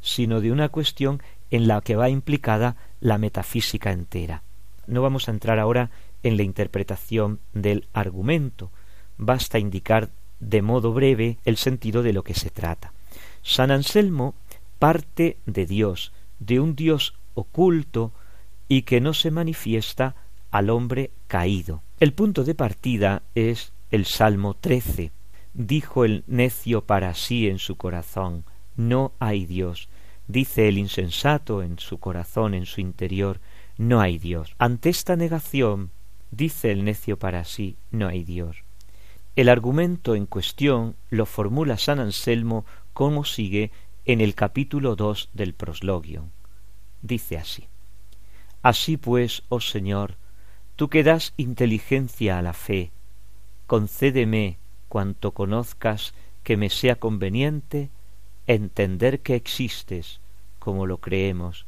sino 0.00 0.40
de 0.40 0.52
una 0.52 0.70
cuestión 0.70 1.22
en 1.50 1.66
la 1.66 1.80
que 1.82 1.96
va 1.96 2.08
implicada 2.08 2.76
la 3.00 3.18
metafísica 3.18 3.92
entera. 3.92 4.42
No 4.86 5.02
vamos 5.02 5.28
a 5.28 5.32
entrar 5.32 5.58
ahora 5.58 5.90
en 6.22 6.36
la 6.36 6.42
interpretación 6.42 7.40
del 7.52 7.86
argumento, 7.92 8.70
basta 9.18 9.58
indicar 9.58 10.10
de 10.38 10.62
modo 10.62 10.92
breve 10.92 11.38
el 11.44 11.56
sentido 11.56 12.02
de 12.02 12.12
lo 12.12 12.22
que 12.22 12.34
se 12.34 12.50
trata. 12.50 12.92
San 13.42 13.70
Anselmo 13.70 14.34
parte 14.80 15.36
de 15.44 15.66
Dios, 15.66 16.12
de 16.38 16.58
un 16.58 16.74
Dios 16.74 17.14
oculto 17.34 18.12
y 18.66 18.82
que 18.82 19.00
no 19.00 19.14
se 19.14 19.30
manifiesta 19.30 20.16
al 20.50 20.70
hombre 20.70 21.10
caído. 21.28 21.82
El 22.00 22.14
punto 22.14 22.44
de 22.44 22.54
partida 22.54 23.22
es 23.34 23.72
el 23.90 24.06
Salmo 24.06 24.54
trece. 24.54 25.12
Dijo 25.52 26.04
el 26.06 26.24
necio 26.26 26.82
para 26.82 27.14
sí 27.14 27.46
en 27.46 27.58
su 27.58 27.76
corazón, 27.76 28.44
no 28.76 29.12
hay 29.18 29.44
Dios. 29.44 29.88
dice 30.26 30.68
el 30.68 30.78
insensato 30.78 31.62
en 31.62 31.78
su 31.78 31.98
corazón, 31.98 32.54
en 32.54 32.64
su 32.64 32.80
interior, 32.80 33.38
no 33.76 34.00
hay 34.00 34.16
Dios. 34.16 34.54
Ante 34.58 34.88
esta 34.88 35.14
negación, 35.14 35.90
dice 36.30 36.70
el 36.70 36.84
necio 36.84 37.18
para 37.18 37.44
sí, 37.44 37.76
no 37.90 38.08
hay 38.08 38.24
Dios. 38.24 38.62
El 39.36 39.48
argumento 39.48 40.14
en 40.14 40.26
cuestión 40.26 40.96
lo 41.10 41.26
formula 41.26 41.76
San 41.76 41.98
Anselmo 41.98 42.64
como 42.94 43.24
sigue 43.24 43.72
en 44.04 44.20
el 44.20 44.34
capítulo 44.34 44.96
dos 44.96 45.28
del 45.32 45.54
proslogio. 45.54 46.28
Dice 47.02 47.38
así 47.38 47.68
Así 48.62 48.96
pues, 48.96 49.42
oh 49.48 49.60
Señor, 49.60 50.16
tú 50.76 50.88
que 50.88 51.02
das 51.02 51.32
inteligencia 51.36 52.38
a 52.38 52.42
la 52.42 52.52
fe, 52.52 52.90
concédeme 53.66 54.58
cuanto 54.88 55.32
conozcas 55.32 56.14
que 56.42 56.56
me 56.56 56.68
sea 56.68 56.96
conveniente 56.96 57.90
entender 58.46 59.20
que 59.20 59.34
existes 59.34 60.20
como 60.58 60.86
lo 60.86 60.98
creemos 60.98 61.66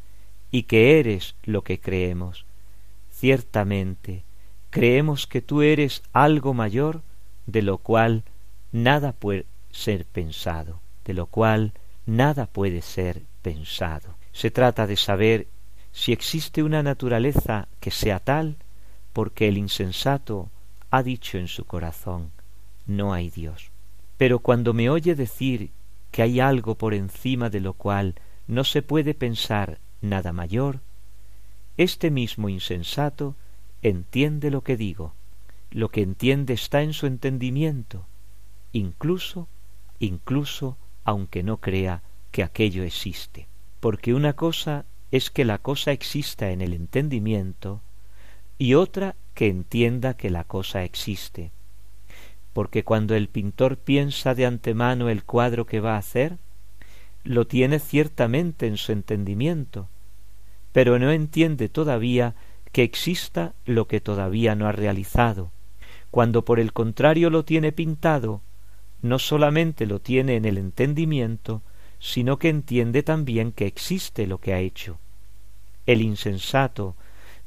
y 0.51 0.65
que 0.65 0.99
eres 0.99 1.35
lo 1.45 1.63
que 1.63 1.81
creemos. 1.81 2.45
Ciertamente, 3.11 4.25
creemos 4.71 5.27
que 5.27 5.41
tú 5.41 5.63
eres 5.63 6.03
algo 6.13 6.55
mayor 6.55 7.03
de 7.47 7.63
lo 7.63 7.79
cual 7.79 8.25
nada 8.71 9.13
puede 9.13 9.47
ser 9.71 10.05
pensado, 10.05 10.81
de 11.05 11.15
lo 11.15 11.27
cual 11.27 11.73
nada 12.07 12.47
puede 12.47 12.83
ser 12.83 13.23
pensado. 13.43 14.17
Se 14.33 14.51
trata 14.51 14.87
de 14.87 14.97
saber 14.97 15.49
si 15.93 16.13
existe 16.13 16.63
una 16.63 16.83
naturaleza 16.83 17.69
que 17.81 17.91
sea 17.91 18.19
tal, 18.19 18.57
porque 19.13 19.49
el 19.49 19.59
insensato 19.59 20.51
ha 20.91 21.03
dicho 21.03 21.39
en 21.39 21.49
su 21.49 21.65
corazón, 21.65 22.33
no 22.87 23.13
hay 23.13 23.31
Dios. 23.31 23.71
Pero 24.17 24.39
cuando 24.39 24.73
me 24.73 24.89
oye 24.89 25.15
decir 25.15 25.71
que 26.11 26.23
hay 26.23 26.41
algo 26.41 26.77
por 26.77 26.95
encima 26.95 27.51
de 27.51 27.61
lo 27.61 27.75
cual 27.75 28.15
no 28.47 28.65
se 28.65 28.83
puede 28.83 29.15
pensar 29.15 29.79
nada 30.01 30.33
mayor, 30.33 30.81
este 31.77 32.11
mismo 32.11 32.49
insensato 32.49 33.35
entiende 33.83 34.51
lo 34.51 34.63
que 34.63 34.77
digo, 34.77 35.15
lo 35.71 35.89
que 35.89 36.03
entiende 36.03 36.53
está 36.53 36.83
en 36.83 36.93
su 36.93 37.07
entendimiento, 37.07 38.07
incluso, 38.73 39.49
incluso 39.99 40.77
aunque 41.05 41.43
no 41.43 41.59
crea 41.59 42.03
que 42.31 42.43
aquello 42.43 42.83
existe, 42.85 43.47
porque 43.81 44.15
una 44.15 44.33
cosa 44.33 44.85
es 45.11 45.31
que 45.31 45.45
la 45.45 45.59
cosa 45.59 45.93
exista 45.93 46.51
en 46.51 46.61
el 46.63 46.73
entendimiento 46.73 47.83
y 48.59 48.75
otra 48.75 49.15
que 49.35 49.49
entienda 49.49 50.15
que 50.15 50.31
la 50.31 50.45
cosa 50.45 50.85
existe. 50.85 51.51
Porque 52.53 52.85
cuando 52.85 53.15
el 53.15 53.29
pintor 53.29 53.77
piensa 53.77 54.35
de 54.35 54.47
antemano 54.47 55.09
el 55.09 55.25
cuadro 55.25 55.67
que 55.67 55.81
va 55.81 55.95
a 55.95 55.99
hacer, 55.99 56.39
lo 57.25 57.47
tiene 57.47 57.79
ciertamente 57.79 58.67
en 58.67 58.77
su 58.77 58.93
entendimiento, 58.93 59.89
pero 60.73 60.99
no 60.99 61.11
entiende 61.11 61.69
todavía 61.69 62.35
que 62.73 62.83
exista 62.83 63.53
lo 63.67 63.87
que 63.87 64.01
todavía 64.01 64.55
no 64.55 64.67
ha 64.67 64.73
realizado. 64.73 65.51
Cuando 66.11 66.45
por 66.45 66.59
el 66.59 66.73
contrario 66.73 67.31
lo 67.31 67.45
tiene 67.45 67.73
pintado, 67.73 68.41
no 69.03 69.19
solamente 69.19 69.87
lo 69.87 70.01
tiene 70.01 70.37
en 70.37 70.45
el 70.45 70.57
entendimiento, 70.59 71.63
sino 71.99 72.39
que 72.39 72.49
entiende 72.49 73.03
también 73.03 73.53
que 73.53 73.67
existe 73.67 74.27
lo 74.27 74.39
que 74.39 74.55
ha 74.55 74.61
hecho. 74.61 74.99
El 75.87 76.01
insensato 76.01 76.97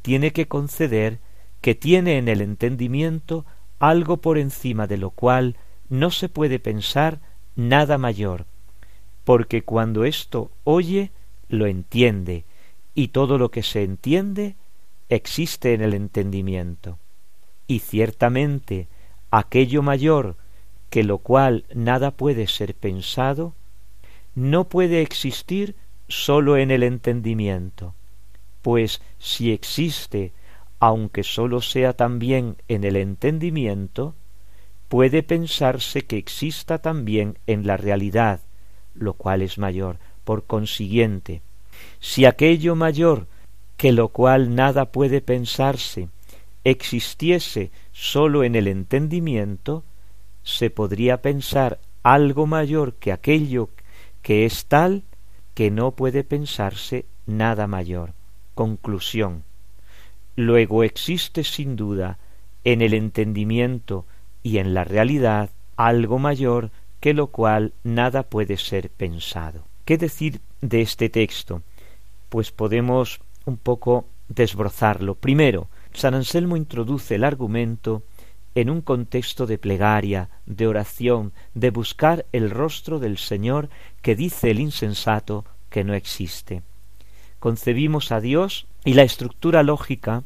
tiene 0.01 0.31
que 0.31 0.47
conceder 0.47 1.19
que 1.61 1.75
tiene 1.75 2.17
en 2.17 2.27
el 2.27 2.41
entendimiento 2.41 3.45
algo 3.79 4.17
por 4.17 4.37
encima 4.37 4.87
de 4.87 4.97
lo 4.97 5.09
cual 5.09 5.57
no 5.89 6.11
se 6.11 6.29
puede 6.29 6.59
pensar 6.59 7.19
nada 7.55 7.97
mayor, 7.97 8.45
porque 9.23 9.63
cuando 9.63 10.05
esto 10.05 10.51
oye, 10.63 11.11
lo 11.47 11.65
entiende, 11.67 12.45
y 12.93 13.09
todo 13.09 13.37
lo 13.37 13.51
que 13.51 13.63
se 13.63 13.83
entiende 13.83 14.55
existe 15.09 15.73
en 15.73 15.81
el 15.81 15.93
entendimiento. 15.93 16.97
Y 17.67 17.79
ciertamente 17.79 18.87
aquello 19.31 19.81
mayor 19.81 20.37
que 20.95 21.03
lo 21.03 21.17
cual 21.17 21.65
nada 21.73 22.11
puede 22.11 22.47
ser 22.47 22.73
pensado, 22.73 23.53
no 24.33 24.69
puede 24.69 25.01
existir 25.01 25.75
sólo 26.07 26.55
en 26.55 26.71
el 26.71 26.83
entendimiento, 26.83 27.93
pues 28.61 29.01
si 29.19 29.51
existe, 29.51 30.31
aunque 30.79 31.23
sólo 31.23 31.59
sea 31.59 31.91
también 31.91 32.55
en 32.69 32.85
el 32.85 32.95
entendimiento, 32.95 34.15
puede 34.87 35.21
pensarse 35.21 36.05
que 36.05 36.15
exista 36.17 36.77
también 36.77 37.39
en 37.45 37.67
la 37.67 37.75
realidad, 37.75 38.39
lo 38.93 39.15
cual 39.15 39.41
es 39.41 39.57
mayor. 39.57 39.97
Por 40.23 40.45
consiguiente, 40.45 41.41
si 41.99 42.23
aquello 42.23 42.73
mayor 42.73 43.27
que 43.75 43.91
lo 43.91 44.07
cual 44.07 44.55
nada 44.55 44.93
puede 44.93 45.19
pensarse 45.19 46.07
existiese 46.63 47.71
sólo 47.91 48.45
en 48.45 48.55
el 48.55 48.69
entendimiento, 48.69 49.83
se 50.45 50.69
podría 50.69 51.21
pensar 51.21 51.79
algo 52.03 52.45
mayor 52.45 52.93
que 52.93 53.11
aquello 53.11 53.69
que 54.21 54.45
es 54.45 54.67
tal 54.67 55.03
que 55.53 55.71
no 55.71 55.91
puede 55.91 56.23
pensarse 56.23 57.05
nada 57.25 57.67
mayor. 57.67 58.13
Conclusión. 58.53 59.43
Luego 60.35 60.83
existe 60.83 61.43
sin 61.43 61.75
duda 61.75 62.19
en 62.63 62.81
el 62.81 62.93
entendimiento 62.93 64.05
y 64.43 64.59
en 64.59 64.73
la 64.73 64.83
realidad 64.83 65.49
algo 65.75 66.19
mayor 66.19 66.71
que 66.99 67.13
lo 67.13 67.27
cual 67.27 67.73
nada 67.83 68.23
puede 68.23 68.57
ser 68.57 68.89
pensado. 68.89 69.63
¿Qué 69.83 69.97
decir 69.97 70.41
de 70.61 70.81
este 70.81 71.09
texto? 71.09 71.63
Pues 72.29 72.51
podemos 72.51 73.19
un 73.45 73.57
poco 73.57 74.05
desbrozarlo. 74.27 75.15
Primero, 75.15 75.67
San 75.93 76.13
Anselmo 76.13 76.55
introduce 76.57 77.15
el 77.15 77.23
argumento 77.23 78.03
en 78.55 78.69
un 78.69 78.81
contexto 78.81 79.45
de 79.45 79.57
plegaria, 79.57 80.29
de 80.45 80.67
oración, 80.67 81.33
de 81.53 81.69
buscar 81.69 82.25
el 82.31 82.49
rostro 82.49 82.99
del 82.99 83.17
Señor 83.17 83.69
que 84.01 84.15
dice 84.15 84.49
el 84.51 84.59
insensato 84.59 85.45
que 85.69 85.83
no 85.83 85.93
existe. 85.93 86.63
Concebimos 87.39 88.11
a 88.11 88.21
Dios 88.21 88.65
y 88.85 88.93
la 88.93 89.03
estructura 89.03 89.61
lógica 89.61 90.23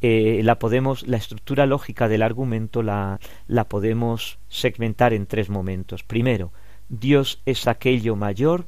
eh, 0.00 0.42
la 0.42 0.58
podemos 0.58 1.06
la 1.06 1.16
estructura 1.16 1.64
lógica 1.64 2.08
del 2.08 2.22
argumento 2.22 2.82
la, 2.82 3.20
la 3.46 3.68
podemos 3.68 4.38
segmentar 4.48 5.12
en 5.12 5.26
tres 5.26 5.48
momentos. 5.48 6.02
Primero, 6.02 6.52
Dios 6.88 7.40
es 7.46 7.66
aquello 7.66 8.16
mayor 8.16 8.66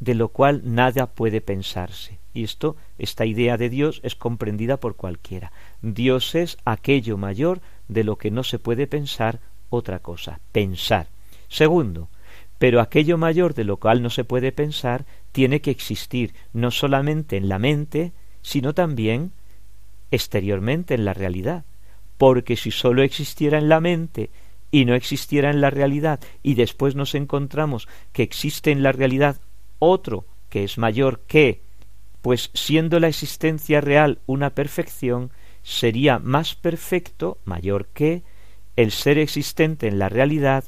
de 0.00 0.14
lo 0.14 0.28
cual 0.28 0.62
nada 0.64 1.06
puede 1.06 1.40
pensarse. 1.40 2.18
Y 2.32 2.44
esto, 2.44 2.76
esta 2.98 3.24
idea 3.24 3.56
de 3.56 3.70
Dios 3.70 4.00
es 4.02 4.14
comprendida 4.14 4.78
por 4.78 4.96
cualquiera. 4.96 5.52
Dios 5.80 6.34
es 6.34 6.58
aquello 6.64 7.16
mayor 7.16 7.60
de 7.88 8.04
lo 8.04 8.16
que 8.16 8.30
no 8.30 8.42
se 8.42 8.58
puede 8.58 8.86
pensar 8.86 9.40
otra 9.70 9.98
cosa, 9.98 10.40
pensar. 10.52 11.08
Segundo, 11.48 12.08
pero 12.58 12.80
aquello 12.80 13.18
mayor 13.18 13.54
de 13.54 13.64
lo 13.64 13.76
cual 13.76 14.02
no 14.02 14.10
se 14.10 14.24
puede 14.24 14.52
pensar 14.52 15.04
tiene 15.32 15.60
que 15.60 15.70
existir 15.70 16.34
no 16.52 16.70
solamente 16.70 17.36
en 17.36 17.48
la 17.48 17.58
mente, 17.58 18.12
sino 18.42 18.74
también 18.74 19.32
exteriormente 20.10 20.94
en 20.94 21.04
la 21.04 21.14
realidad, 21.14 21.64
porque 22.16 22.56
si 22.56 22.70
sólo 22.70 23.02
existiera 23.02 23.58
en 23.58 23.68
la 23.68 23.80
mente 23.80 24.30
y 24.70 24.84
no 24.84 24.94
existiera 24.94 25.50
en 25.50 25.60
la 25.60 25.70
realidad 25.70 26.20
y 26.42 26.54
después 26.54 26.94
nos 26.94 27.14
encontramos 27.14 27.88
que 28.12 28.22
existe 28.22 28.70
en 28.70 28.82
la 28.82 28.92
realidad 28.92 29.36
otro 29.78 30.24
que 30.48 30.64
es 30.64 30.78
mayor 30.78 31.20
que, 31.26 31.60
pues 32.22 32.50
siendo 32.54 32.98
la 33.00 33.08
existencia 33.08 33.80
real 33.80 34.20
una 34.26 34.50
perfección, 34.50 35.30
sería 35.66 36.20
más 36.20 36.54
perfecto, 36.54 37.38
mayor 37.44 37.88
que, 37.88 38.22
el 38.76 38.92
ser 38.92 39.18
existente 39.18 39.88
en 39.88 39.98
la 39.98 40.08
realidad 40.08 40.62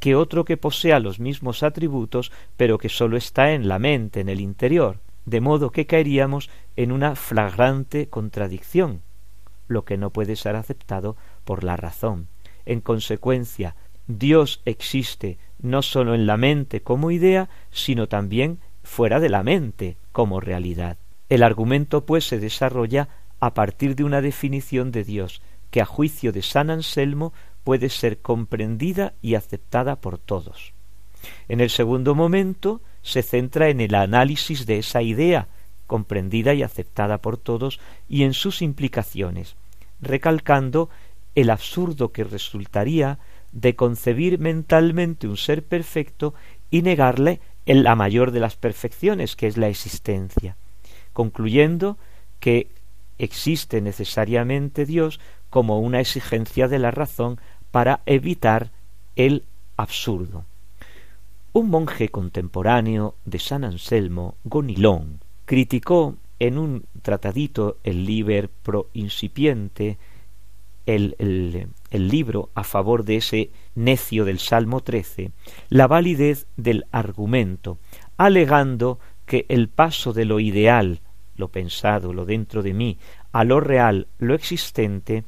que 0.00 0.14
otro 0.14 0.46
que 0.46 0.56
posea 0.56 0.98
los 0.98 1.20
mismos 1.20 1.62
atributos, 1.62 2.32
pero 2.56 2.78
que 2.78 2.88
sólo 2.88 3.18
está 3.18 3.52
en 3.52 3.68
la 3.68 3.78
mente, 3.78 4.20
en 4.20 4.30
el 4.30 4.40
interior, 4.40 5.00
de 5.26 5.42
modo 5.42 5.72
que 5.72 5.84
caeríamos 5.84 6.48
en 6.74 6.90
una 6.90 7.16
flagrante 7.16 8.08
contradicción, 8.08 9.02
lo 9.68 9.84
que 9.84 9.98
no 9.98 10.08
puede 10.08 10.36
ser 10.36 10.56
aceptado 10.56 11.18
por 11.44 11.62
la 11.62 11.76
razón. 11.76 12.28
En 12.64 12.80
consecuencia, 12.80 13.76
Dios 14.06 14.62
existe 14.64 15.36
no 15.60 15.82
sólo 15.82 16.14
en 16.14 16.26
la 16.26 16.38
mente 16.38 16.80
como 16.80 17.10
idea, 17.10 17.50
sino 17.70 18.08
también 18.08 18.58
fuera 18.82 19.20
de 19.20 19.28
la 19.28 19.42
mente 19.42 19.98
como 20.12 20.40
realidad. 20.40 20.96
El 21.28 21.42
argumento 21.42 22.06
pues 22.06 22.26
se 22.26 22.38
desarrolla 22.38 23.08
a 23.40 23.54
partir 23.54 23.96
de 23.96 24.04
una 24.04 24.20
definición 24.20 24.90
de 24.90 25.04
Dios 25.04 25.42
que 25.70 25.80
a 25.80 25.86
juicio 25.86 26.32
de 26.32 26.42
San 26.42 26.70
Anselmo 26.70 27.32
puede 27.64 27.88
ser 27.88 28.18
comprendida 28.18 29.14
y 29.22 29.34
aceptada 29.34 29.96
por 29.96 30.18
todos. 30.18 30.72
En 31.48 31.60
el 31.60 31.70
segundo 31.70 32.14
momento 32.14 32.80
se 33.02 33.22
centra 33.22 33.68
en 33.68 33.80
el 33.80 33.94
análisis 33.94 34.66
de 34.66 34.78
esa 34.78 35.02
idea, 35.02 35.48
comprendida 35.86 36.54
y 36.54 36.62
aceptada 36.62 37.18
por 37.18 37.36
todos, 37.36 37.80
y 38.08 38.22
en 38.22 38.34
sus 38.34 38.62
implicaciones, 38.62 39.56
recalcando 40.00 40.90
el 41.34 41.50
absurdo 41.50 42.12
que 42.12 42.24
resultaría 42.24 43.18
de 43.52 43.76
concebir 43.76 44.38
mentalmente 44.38 45.26
un 45.26 45.36
ser 45.36 45.64
perfecto 45.64 46.34
y 46.70 46.82
negarle 46.82 47.40
en 47.66 47.82
la 47.82 47.94
mayor 47.94 48.30
de 48.30 48.40
las 48.40 48.56
perfecciones, 48.56 49.36
que 49.36 49.46
es 49.46 49.56
la 49.56 49.68
existencia, 49.68 50.56
concluyendo 51.12 51.96
que 52.40 52.68
existe 53.18 53.80
necesariamente 53.80 54.86
Dios 54.86 55.20
como 55.50 55.80
una 55.80 56.00
exigencia 56.00 56.68
de 56.68 56.78
la 56.78 56.90
razón 56.90 57.40
para 57.70 58.00
evitar 58.06 58.70
el 59.16 59.44
absurdo. 59.76 60.44
Un 61.52 61.70
monje 61.70 62.08
contemporáneo 62.08 63.14
de 63.24 63.38
San 63.38 63.64
Anselmo, 63.64 64.36
Gonilón, 64.44 65.20
criticó 65.44 66.16
en 66.38 66.58
un 66.58 66.84
tratadito 67.02 67.78
el 67.84 68.04
Liber 68.04 68.48
pro 68.48 68.88
incipiente, 68.92 69.98
el, 70.86 71.16
el, 71.18 72.08
libro 72.08 72.50
a 72.54 72.64
favor 72.64 73.04
de 73.04 73.16
ese 73.16 73.50
necio 73.74 74.24
del 74.24 74.38
Salmo 74.38 74.80
trece, 74.80 75.30
la 75.70 75.86
validez 75.86 76.46
del 76.56 76.84
argumento, 76.90 77.78
alegando 78.16 78.98
que 79.24 79.46
el 79.48 79.68
paso 79.68 80.12
de 80.12 80.26
lo 80.26 80.40
ideal, 80.40 81.00
lo 81.36 81.48
pensado, 81.48 82.12
lo 82.12 82.24
dentro 82.24 82.62
de 82.62 82.74
mí, 82.74 82.98
a 83.32 83.44
lo 83.44 83.60
real, 83.60 84.06
lo 84.18 84.34
existente, 84.34 85.24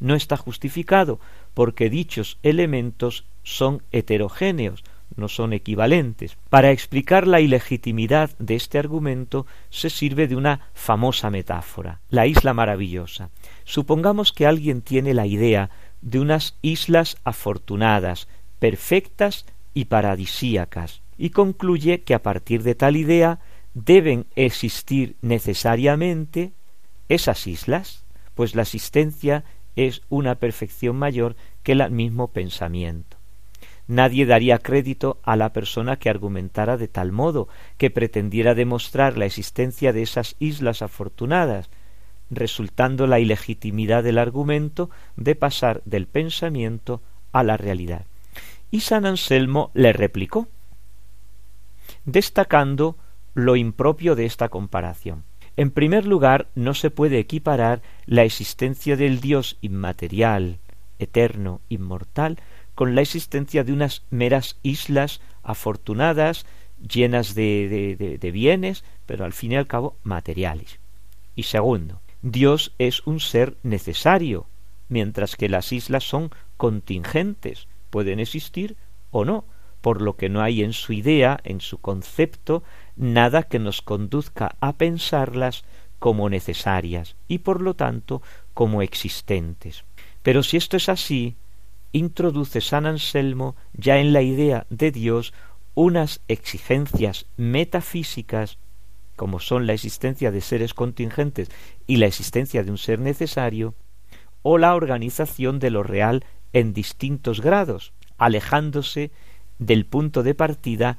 no 0.00 0.14
está 0.14 0.36
justificado, 0.36 1.18
porque 1.54 1.90
dichos 1.90 2.38
elementos 2.42 3.24
son 3.42 3.82
heterogéneos, 3.92 4.84
no 5.14 5.28
son 5.28 5.52
equivalentes. 5.52 6.36
Para 6.50 6.72
explicar 6.72 7.26
la 7.26 7.40
ilegitimidad 7.40 8.30
de 8.38 8.56
este 8.56 8.78
argumento 8.78 9.46
se 9.70 9.90
sirve 9.90 10.26
de 10.26 10.36
una 10.36 10.68
famosa 10.74 11.30
metáfora, 11.30 12.00
la 12.10 12.26
isla 12.26 12.54
maravillosa. 12.54 13.30
Supongamos 13.64 14.32
que 14.32 14.46
alguien 14.46 14.82
tiene 14.82 15.14
la 15.14 15.26
idea 15.26 15.70
de 16.02 16.20
unas 16.20 16.56
islas 16.62 17.16
afortunadas, 17.24 18.28
perfectas 18.58 19.46
y 19.74 19.86
paradisíacas, 19.86 21.02
y 21.18 21.30
concluye 21.30 22.02
que 22.02 22.14
a 22.14 22.22
partir 22.22 22.62
de 22.62 22.74
tal 22.74 22.96
idea 22.96 23.38
deben 23.76 24.24
existir 24.36 25.16
necesariamente 25.20 26.52
esas 27.10 27.46
islas, 27.46 28.04
pues 28.34 28.54
la 28.54 28.62
existencia 28.62 29.44
es 29.76 30.00
una 30.08 30.36
perfección 30.36 30.96
mayor 30.96 31.36
que 31.62 31.72
el 31.72 31.90
mismo 31.90 32.28
pensamiento. 32.28 33.18
Nadie 33.86 34.24
daría 34.24 34.60
crédito 34.60 35.20
a 35.22 35.36
la 35.36 35.52
persona 35.52 35.98
que 35.98 36.08
argumentara 36.08 36.78
de 36.78 36.88
tal 36.88 37.12
modo, 37.12 37.48
que 37.76 37.90
pretendiera 37.90 38.54
demostrar 38.54 39.18
la 39.18 39.26
existencia 39.26 39.92
de 39.92 40.02
esas 40.02 40.36
islas 40.38 40.80
afortunadas, 40.80 41.68
resultando 42.30 43.06
la 43.06 43.20
ilegitimidad 43.20 44.02
del 44.02 44.16
argumento 44.16 44.88
de 45.16 45.34
pasar 45.34 45.82
del 45.84 46.06
pensamiento 46.06 47.02
a 47.30 47.42
la 47.42 47.58
realidad. 47.58 48.06
Y 48.70 48.80
San 48.80 49.04
Anselmo 49.04 49.70
le 49.74 49.92
replicó, 49.92 50.48
destacando 52.06 52.96
lo 53.36 53.54
impropio 53.54 54.16
de 54.16 54.24
esta 54.24 54.48
comparación. 54.48 55.24
En 55.58 55.70
primer 55.70 56.06
lugar, 56.06 56.48
no 56.54 56.72
se 56.72 56.90
puede 56.90 57.18
equiparar 57.18 57.82
la 58.06 58.24
existencia 58.24 58.96
del 58.96 59.20
Dios 59.20 59.58
inmaterial, 59.60 60.58
eterno, 60.98 61.60
inmortal, 61.68 62.38
con 62.74 62.94
la 62.94 63.02
existencia 63.02 63.62
de 63.62 63.74
unas 63.74 64.04
meras 64.10 64.56
islas 64.62 65.20
afortunadas, 65.42 66.46
llenas 66.80 67.34
de, 67.34 68.30
bienes, 68.32 68.84
pero 69.04 69.26
al 69.26 69.34
fin 69.34 69.52
y 69.52 69.56
al 69.56 69.66
cabo 69.66 69.98
materiales. 70.02 70.80
Y 71.34 71.42
segundo, 71.42 72.00
Dios 72.22 72.72
es 72.78 73.06
un 73.06 73.20
ser 73.20 73.58
necesario, 73.62 74.46
mientras 74.88 75.36
que 75.36 75.50
las 75.50 75.72
islas 75.72 76.04
son 76.04 76.30
contingentes, 76.56 77.68
pueden 77.90 78.18
existir 78.18 78.78
o 79.10 79.26
no, 79.26 79.44
por 79.80 80.02
lo 80.02 80.16
que 80.16 80.28
no 80.28 80.42
hay 80.42 80.62
en 80.62 80.72
su 80.72 80.92
idea, 80.92 81.38
en 81.44 81.60
su 81.60 81.78
concepto, 81.78 82.62
nada 82.96 83.44
que 83.44 83.58
nos 83.58 83.82
conduzca 83.82 84.56
a 84.60 84.74
pensarlas 84.74 85.64
como 85.98 86.28
necesarias 86.28 87.16
y 87.28 87.38
por 87.38 87.60
lo 87.60 87.74
tanto 87.74 88.22
como 88.54 88.82
existentes. 88.82 89.84
Pero 90.22 90.42
si 90.42 90.56
esto 90.56 90.76
es 90.76 90.88
así, 90.88 91.36
introduce 91.92 92.60
San 92.60 92.86
Anselmo 92.86 93.56
ya 93.72 93.98
en 93.98 94.12
la 94.12 94.22
idea 94.22 94.66
de 94.70 94.90
Dios 94.90 95.32
unas 95.74 96.20
exigencias 96.28 97.26
metafísicas 97.36 98.58
como 99.16 99.40
son 99.40 99.66
la 99.66 99.72
existencia 99.72 100.30
de 100.30 100.42
seres 100.42 100.74
contingentes 100.74 101.50
y 101.86 101.96
la 101.96 102.06
existencia 102.06 102.62
de 102.62 102.70
un 102.70 102.78
ser 102.78 103.00
necesario, 103.00 103.74
o 104.42 104.58
la 104.58 104.74
organización 104.74 105.58
de 105.58 105.70
lo 105.70 105.82
real 105.82 106.24
en 106.52 106.72
distintos 106.72 107.40
grados, 107.40 107.92
alejándose 108.18 109.10
del 109.58 109.86
punto 109.86 110.22
de 110.22 110.34
partida 110.34 110.98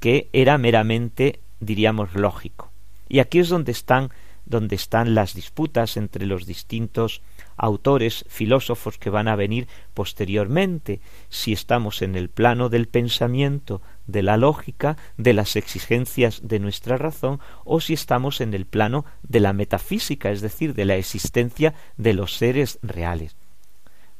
que 0.00 0.28
era 0.32 0.58
meramente, 0.58 1.40
diríamos, 1.60 2.14
lógico. 2.14 2.70
Y 3.08 3.20
aquí 3.20 3.38
es 3.38 3.48
donde 3.48 3.72
están 3.72 4.10
donde 4.46 4.76
están 4.76 5.14
las 5.14 5.34
disputas 5.34 5.96
entre 5.96 6.24
los 6.24 6.46
distintos 6.46 7.20
autores, 7.56 8.24
filósofos 8.28 8.96
que 8.96 9.10
van 9.10 9.28
a 9.28 9.36
venir 9.36 9.66
posteriormente, 9.92 11.00
si 11.28 11.52
estamos 11.52 12.00
en 12.00 12.14
el 12.14 12.28
plano 12.28 12.68
del 12.68 12.86
pensamiento, 12.86 13.82
de 14.06 14.22
la 14.22 14.36
lógica, 14.36 14.96
de 15.16 15.32
las 15.32 15.56
exigencias 15.56 16.40
de 16.44 16.60
nuestra 16.60 16.96
razón, 16.96 17.40
o 17.64 17.80
si 17.80 17.92
estamos 17.92 18.40
en 18.40 18.54
el 18.54 18.66
plano 18.66 19.04
de 19.22 19.40
la 19.40 19.52
metafísica, 19.52 20.30
es 20.30 20.40
decir, 20.40 20.74
de 20.74 20.84
la 20.84 20.96
existencia 20.96 21.74
de 21.96 22.14
los 22.14 22.36
seres 22.36 22.78
reales. 22.82 23.34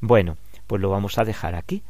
Bueno, 0.01 0.37
pues 0.67 0.81
lo 0.81 0.89
vamos 0.89 1.17
a 1.17 1.23
dejar 1.23 1.55
aquí, 1.55 1.83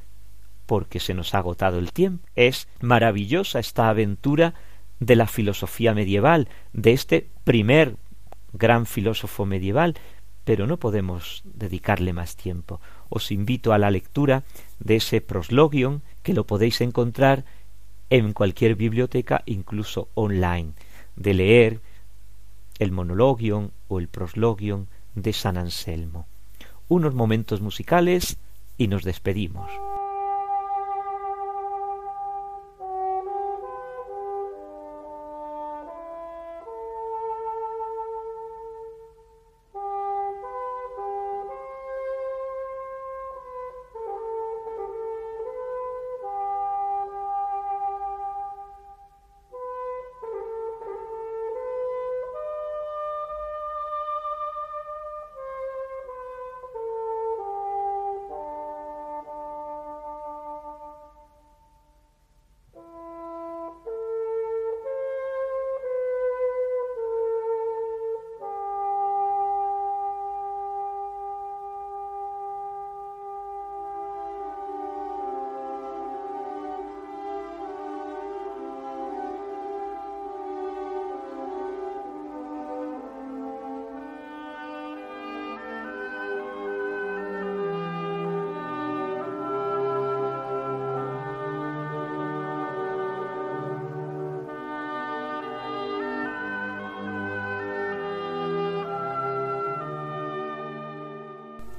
porque 0.68 1.00
se 1.00 1.16
nos 1.16 1.34
ha 1.34 1.40
agotado 1.40 1.80
el 1.80 1.92
tiempo. 1.92 2.28
Es 2.36 2.68
maravillosa 2.82 3.60
esta 3.60 3.90
aventura 3.90 4.54
de 5.00 5.16
la 5.16 5.26
filosofía 5.26 5.96
medieval, 5.96 6.50
de 6.74 6.92
este 6.92 7.30
primer 7.44 7.96
gran 8.54 8.86
filósofo 8.86 9.46
medieval, 9.46 9.96
pero 10.44 10.68
no 10.68 10.78
podemos 10.78 11.42
dedicarle 11.46 12.14
más 12.14 12.36
tiempo. 12.36 12.80
Os 13.10 13.32
invito 13.32 13.74
a 13.74 13.78
la 13.78 13.92
lectura 13.92 14.44
de 14.80 14.98
ese 14.98 15.22
proslogion 15.22 16.04
que 16.22 16.34
lo 16.34 16.46
podéis 16.46 16.82
encontrar 16.82 17.46
en 18.10 18.34
cualquier 18.34 18.76
biblioteca, 18.76 19.44
incluso 19.46 20.10
online, 20.14 20.74
de 21.16 21.34
leer 21.34 21.82
el 22.80 22.92
monologion 22.92 23.72
o 23.88 24.00
el 24.00 24.08
proslogion 24.08 24.88
de 25.16 25.34
San 25.34 25.58
Anselmo. 25.58 26.28
Unos 26.88 27.16
momentos 27.16 27.62
musicales 27.62 28.38
y 28.78 28.88
nos 28.88 29.04
despedimos. 29.04 29.70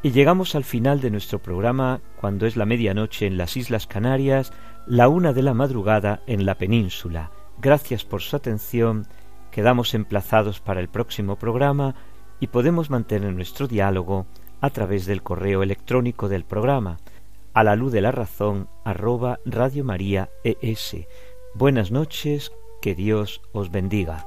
Y 0.09 0.13
llegamos 0.13 0.55
al 0.55 0.65
final 0.65 1.03
de 1.03 1.11
nuestro 1.11 1.39
programa 1.39 2.01
cuando 2.19 2.47
es 2.47 2.57
la 2.57 2.65
medianoche 2.65 3.27
en 3.27 3.37
las 3.37 3.59
Islas 3.59 3.87
Canarias, 3.87 4.55
la 4.87 5.07
una 5.11 5.35
de 5.35 5.43
la 5.43 5.53
madrugada 5.53 6.23
en 6.27 6.47
la 6.47 6.55
península. 6.55 7.31
Gracias 7.59 8.07
por 8.07 8.23
su 8.23 8.35
atención, 8.35 9.07
quedamos 9.51 9.93
emplazados 9.93 10.61
para 10.61 10.81
el 10.81 10.89
próximo 10.89 11.37
programa 11.37 11.95
y 12.41 12.47
podemos 12.47 12.89
mantener 12.89 13.35
nuestro 13.35 13.69
diálogo 13.69 14.25
a 14.63 14.71
través 14.71 15.05
del 15.05 15.23
correo 15.23 15.63
electrónico 15.63 16.31
del 16.31 16.47
programa 16.47 16.97
a 17.53 17.63
la 17.63 17.77
luz 17.77 17.93
de 17.93 18.01
la 18.01 18.11
razón 18.11 18.67
arroba 18.87 19.41
Radio 19.45 19.85
María 19.85 20.31
ES. 20.43 21.07
Buenas 21.55 21.91
noches, 21.91 22.51
que 22.81 22.95
Dios 22.95 23.43
os 23.53 23.71
bendiga. 23.71 24.27